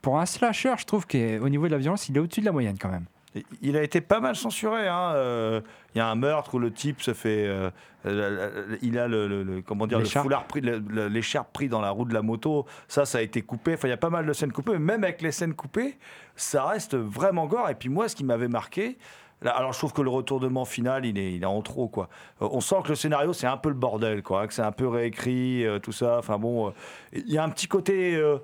[0.00, 2.52] Pour un slasher, je trouve qu'au niveau de la violence, il est au-dessus de la
[2.52, 3.04] moyenne quand même.
[3.62, 4.86] Il a été pas mal censuré.
[4.86, 5.60] hein, euh,
[5.94, 7.46] Il y a un meurtre où le type se fait.
[7.46, 7.70] euh,
[8.82, 12.04] il a le, le- le- comment dire le foulard pris, l'écharpe pris dans la roue
[12.04, 12.66] de la moto.
[12.86, 13.74] Ça, ça a été coupé.
[13.74, 14.72] Enfin, il y a pas mal de scènes coupées.
[14.72, 15.98] Mais même avec les scènes coupées,
[16.36, 17.68] ça reste vraiment gore.
[17.70, 18.98] Et puis moi, ce qui m'avait marqué.
[19.44, 22.08] Alors, je trouve que le retournement final, il est, il est en trop, quoi.
[22.40, 24.46] Euh, on sent que le scénario, c'est un peu le bordel, quoi.
[24.46, 26.18] Que c'est un peu réécrit, euh, tout ça.
[26.18, 26.70] Enfin, bon, euh,
[27.12, 28.38] il y a un petit côté euh,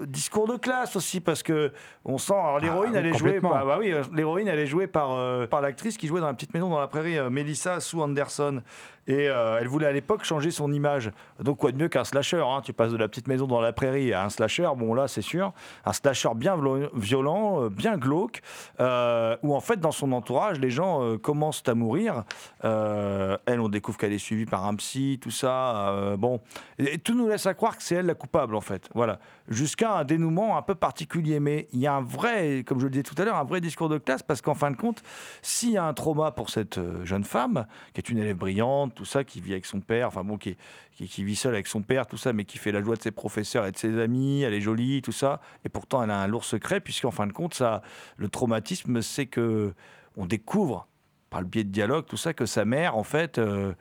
[0.00, 1.72] discours de classe aussi, parce que
[2.04, 2.32] on sent.
[2.32, 3.66] Alors, l'héroïne, Ah, elle est jouée par.
[3.66, 6.34] Bah oui, euh, l'héroïne, elle est jouée par, euh, par l'actrice qui jouait dans la
[6.34, 8.62] petite maison dans la prairie, euh, Melissa Sue Anderson.
[9.06, 11.10] Et euh, elle voulait à l'époque changer son image.
[11.40, 12.60] Donc, quoi de mieux qu'un slasher hein?
[12.62, 15.22] Tu passes de la petite maison dans la prairie à un slasher, bon là, c'est
[15.22, 15.52] sûr.
[15.84, 16.56] Un slasher bien
[16.94, 18.42] violent, euh, bien glauque,
[18.78, 22.24] euh, où en fait, dans son entourage, les gens commencent à mourir.
[22.62, 26.14] Elle, on découvre qu'elle est suivie par un psy, tout ça.
[26.18, 26.40] bon,
[26.78, 28.88] et, et tout nous laisse à croire que c'est elle la coupable, en fait.
[28.94, 29.18] Voilà.
[29.48, 31.40] Jusqu'à un dénouement un peu particulier.
[31.40, 33.60] Mais il y a un vrai, comme je le disais tout à l'heure, un vrai
[33.60, 35.02] discours de classe, parce qu'en fin de compte,
[35.42, 39.04] s'il y a un trauma pour cette jeune femme, qui est une élève brillante, tout
[39.04, 40.56] ça, qui vit avec son père, enfin bon, qui,
[40.94, 43.10] qui vit seule avec son père, tout ça, mais qui fait la joie de ses
[43.10, 46.26] professeurs et de ses amis, elle est jolie, tout ça, et pourtant elle a un
[46.26, 47.82] lourd secret, puisqu'en fin de compte, ça,
[48.16, 49.74] le traumatisme, c'est que
[50.16, 50.88] on découvre
[51.30, 53.72] par le biais de dialogue, tout ça, que sa mère, en fait, euh,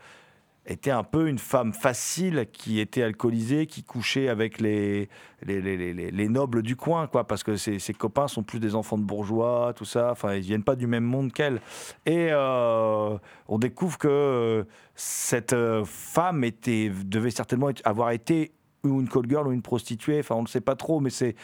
[0.66, 5.10] était un peu une femme facile qui était alcoolisée, qui couchait avec les,
[5.44, 8.60] les, les- les- les- les nobles du coin, quoi, parce que ses, copains sont plus
[8.60, 11.62] des enfants de bourgeois, tout ça, enfin, ils viennent pas du même monde qu'elle.
[12.06, 14.64] Et euh, on découvre que euh,
[14.96, 18.52] cette euh, femme était, devait certainement avoir été
[18.84, 21.36] ou une call girl ou une prostituée, enfin on ne sait pas trop, mais c'est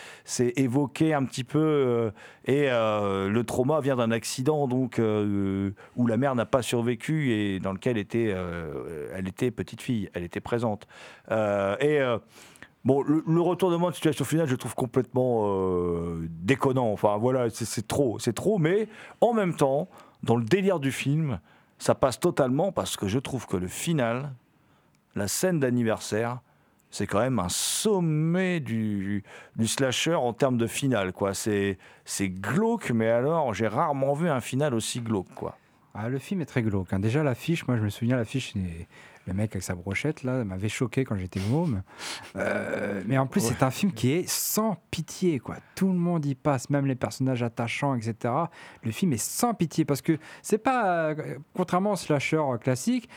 [0.55, 1.59] évoqué un petit peu.
[1.59, 2.11] euh,
[2.45, 7.31] et euh, le trauma vient d'un accident donc euh, où la mère n'a pas survécu
[7.31, 8.33] et dans lequel était,
[9.13, 10.87] elle était petite fille, elle était présente.
[11.29, 11.99] Et
[12.83, 15.49] Bon, le, le retournement de situation finale, je trouve complètement
[16.29, 16.91] déconnant.
[16.91, 18.59] Enfin, voilà, c'est trop, c'est trop.
[18.59, 18.87] Mais
[19.21, 19.89] en même temps,
[20.21, 21.39] dans le délire du film,
[21.79, 24.33] ça passe totalement parce que je trouve que le final,
[25.15, 26.41] la scène d'anniversaire,
[26.95, 29.23] c'est quand même un sommet du,
[29.57, 31.11] du slasher en termes de finale.
[31.11, 31.33] quoi.
[31.33, 31.77] C'est
[32.29, 35.33] glauque, mais alors, j'ai rarement vu un final aussi glauque.
[35.35, 35.57] quoi.
[35.93, 36.93] Ah, le film est très glauque.
[36.93, 36.99] hein.
[36.99, 38.53] Déjà, l'affiche, moi je me souviens, l'affiche,
[39.27, 41.83] le mec avec sa brochette, là, m'avait choqué quand j'étais môme.
[42.37, 45.55] Euh, mais en plus, c'est un film qui est sans pitié, quoi.
[45.75, 48.33] Tout le monde y passe, même les personnages attachants, etc.
[48.83, 53.09] Le film est sans pitié parce que c'est pas, euh, contrairement au slasher classique,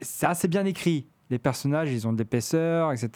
[0.00, 1.08] c'est assez bien écrit.
[1.32, 3.10] Les personnages, ils ont de l'épaisseur, etc.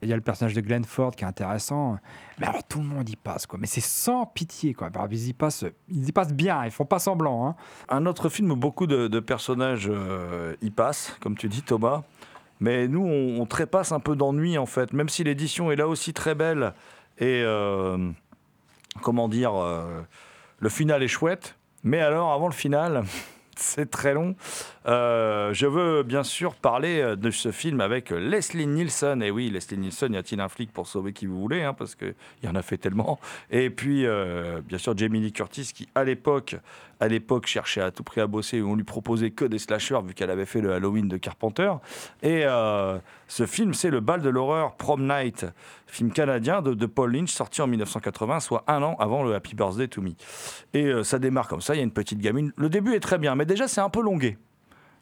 [0.00, 1.98] Et il y a le personnage de Glenn Ford qui est intéressant.
[2.38, 3.58] Mais alors, tout le monde y passe, quoi.
[3.58, 4.88] Mais c'est sans pitié, quoi.
[5.10, 7.46] Ils, y passent, ils y passent bien, ils font pas semblant.
[7.46, 7.56] Hein.
[7.88, 12.02] Un autre film où beaucoup de, de personnages euh, y passent, comme tu dis Thomas,
[12.60, 15.88] mais nous on, on trépasse un peu d'ennui en fait, même si l'édition est là
[15.88, 16.74] aussi très belle
[17.18, 18.10] et euh,
[19.02, 20.02] comment dire, euh,
[20.58, 23.04] le final est chouette, mais alors avant le final,
[23.56, 24.34] c'est très long.
[24.86, 29.22] Euh, je veux bien sûr parler euh, de ce film avec Leslie Nielsen.
[29.22, 31.94] Et oui, Leslie Nielsen, y a-t-il un flic pour sauver qui vous voulez hein, Parce
[31.94, 33.20] qu'il y en a fait tellement.
[33.50, 36.56] Et puis, euh, bien sûr, Jamie Lee Curtis, qui à l'époque,
[36.98, 38.58] à l'époque cherchait à tout prix à bosser.
[38.58, 41.72] et On lui proposait que des slashers, vu qu'elle avait fait le Halloween de Carpenter.
[42.22, 42.44] Et
[43.28, 45.46] ce film, c'est Le bal de l'horreur, Prom Night,
[45.86, 49.88] film canadien de, Paul Lynch, sorti en 1980, soit un an avant le Happy Birthday
[49.88, 50.10] to Me.
[50.74, 52.52] Et ça démarre comme ça, il y a une petite gamine.
[52.56, 54.36] Le début est très bien, mais déjà c'est un peu longué.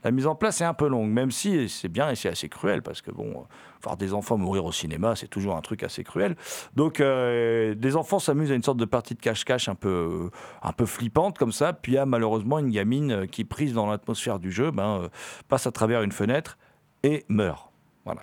[0.05, 2.49] La mise en place est un peu longue, même si c'est bien et c'est assez
[2.49, 3.47] cruel, parce que bon,
[3.83, 6.37] voir des enfants mourir au cinéma, c'est toujours un truc assez cruel.
[6.77, 10.31] Donc, euh, des enfants s'amusent à une sorte de partie de cache-cache un peu,
[10.63, 13.75] un peu flippante comme ça, puis il y a malheureusement une gamine euh, qui, prise
[13.75, 15.09] dans l'atmosphère du jeu, ben, euh,
[15.49, 16.59] passe à travers une fenêtre
[17.03, 17.71] et meurt.
[18.05, 18.23] Voilà,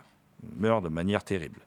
[0.57, 1.59] meurt de manière terrible.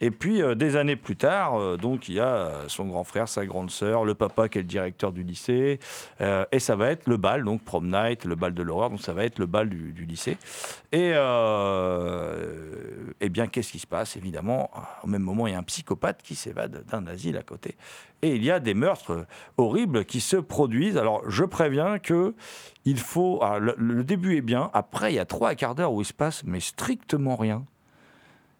[0.00, 3.04] Et puis, euh, des années plus tard, euh, donc, il y a euh, son grand
[3.04, 5.78] frère, sa grande sœur, le papa qui est le directeur du lycée,
[6.52, 9.12] et ça va être le bal, donc prom night, le bal de l'horreur, donc ça
[9.12, 10.36] va être le bal du, lycée.
[10.92, 11.12] Et,
[13.20, 14.16] eh bien, qu'est-ce qui se passe?
[14.16, 14.70] Évidemment,
[15.02, 17.76] au même moment, il y a un psychopathe qui s'évade d'un asile à côté.
[18.22, 19.26] Et il y a des meurtres
[19.56, 20.96] horribles qui se produisent.
[20.96, 22.34] Alors, je préviens que
[22.84, 23.42] il faut.
[23.60, 24.70] le, le début est bien.
[24.72, 27.64] Après, il y a trois quarts d'heure où il se passe, mais strictement rien.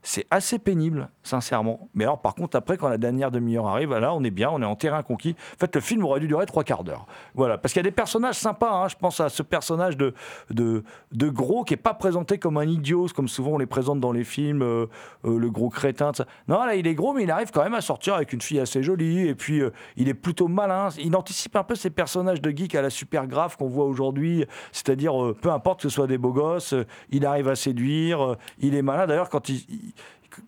[0.09, 1.88] C'est assez pénible, sincèrement.
[1.92, 4.62] Mais alors, par contre, après, quand la dernière demi-heure arrive, là, on est bien, on
[4.62, 5.34] est en terrain conquis.
[5.54, 7.07] En fait, le film aurait dû durer trois quarts d'heure.
[7.34, 8.70] Voilà, parce qu'il y a des personnages sympas.
[8.70, 8.86] hein.
[8.86, 10.14] Je pense à ce personnage de,
[10.50, 10.84] de,
[11.28, 14.22] gros qui est pas présenté comme un idiot, comme souvent on les présente dans les
[14.22, 14.86] films, euh,
[15.24, 16.12] euh, le gros crétin.
[16.46, 18.61] Non, là, il est gros, mais il arrive quand même à sortir avec une fille
[18.61, 19.26] assez jolie.
[19.26, 20.90] Et puis, euh, il est plutôt malin.
[21.02, 24.44] Il anticipe un peu ces personnages de geek à la super grave qu'on voit aujourd'hui.
[24.70, 26.74] C'est-à-dire, peu importe que ce soit des beaux gosses,
[27.11, 29.09] il arrive à séduire, il est malin.
[29.09, 29.94] D'ailleurs, quand il-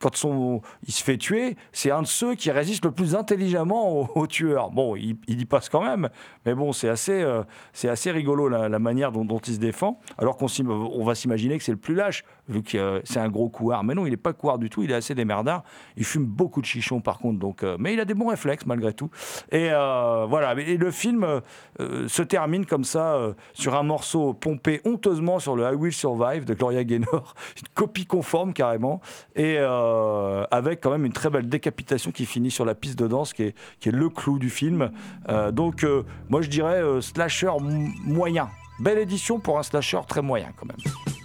[0.01, 3.93] quand son, il se fait tuer, c'est un de ceux qui résiste le plus intelligemment
[3.93, 4.71] au, au tueur.
[4.71, 6.09] Bon, il, il y passe quand même,
[6.47, 7.43] mais bon, c'est assez, euh,
[7.85, 9.99] assez rigolo la, manière dont, il se défend.
[10.19, 13.29] Alors qu'on on va s'imaginer que c'est le plus lâche, vu que euh, c'est un
[13.29, 13.85] gros couard.
[13.85, 15.65] Mais non, il n'est pas couard du tout, il est assez démerdard.
[15.97, 18.67] Il fume beaucoup de chichons par contre, donc, euh, mais il a des bons réflexes
[18.67, 19.11] malgré tout.
[19.53, 21.41] Et euh, voilà, et le film
[21.79, 23.19] se termine comme ça,
[23.53, 28.07] sur un morceau pompé honteusement sur le I Will Survive de Gloria Gaynor, une copie
[28.07, 29.01] conforme carrément,
[29.37, 33.33] et avec quand même une très belle décapitation qui finit sur la piste de danse,
[33.33, 34.91] qui est, qui est le clou du film.
[35.53, 35.87] Donc,
[36.29, 37.53] moi je dirais slasher
[38.05, 38.49] moyen.
[38.81, 41.18] Belle édition pour un slasher très moyen quand même.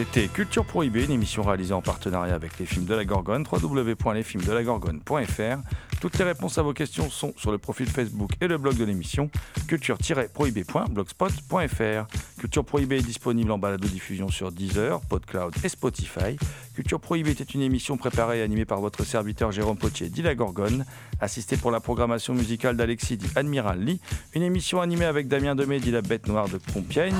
[0.00, 5.58] C'était Culture Prohibée, une émission réalisée en partenariat avec les films de la Gorgone, www.lesfilmsdelagorgone.fr.
[6.00, 8.84] Toutes les réponses à vos questions sont sur le profil Facebook et le blog de
[8.84, 9.28] l'émission,
[9.68, 12.06] culture-prohibée.blogspot.fr.
[12.38, 16.38] Culture Prohibée est disponible en balado-diffusion sur Deezer, PodCloud et Spotify.
[16.74, 20.34] Culture Prohibée était une émission préparée et animée par votre serviteur Jérôme Potier, dit la
[20.34, 20.86] Gorgone,
[21.20, 24.00] assisté pour la programmation musicale d'Alexis, dit Admiral Lee.
[24.32, 27.12] Une émission animée avec Damien Demey, dit la Bête Noire de Compiègne.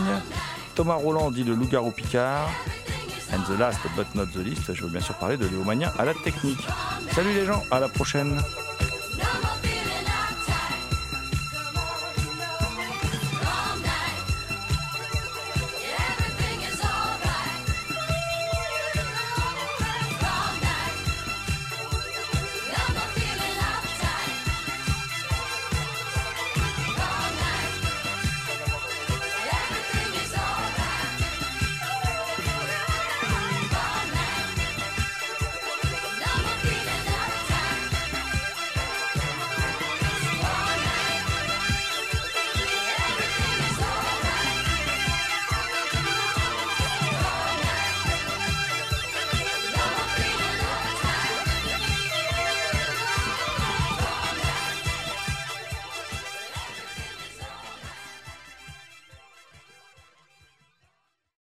[0.75, 2.49] Thomas Roland dit le loup-garou Picard.
[3.33, 6.07] And the last but not the least, je veux bien sûr parler de Léomania à
[6.07, 6.67] la technique.
[7.13, 8.41] Salut les gens, à la prochaine.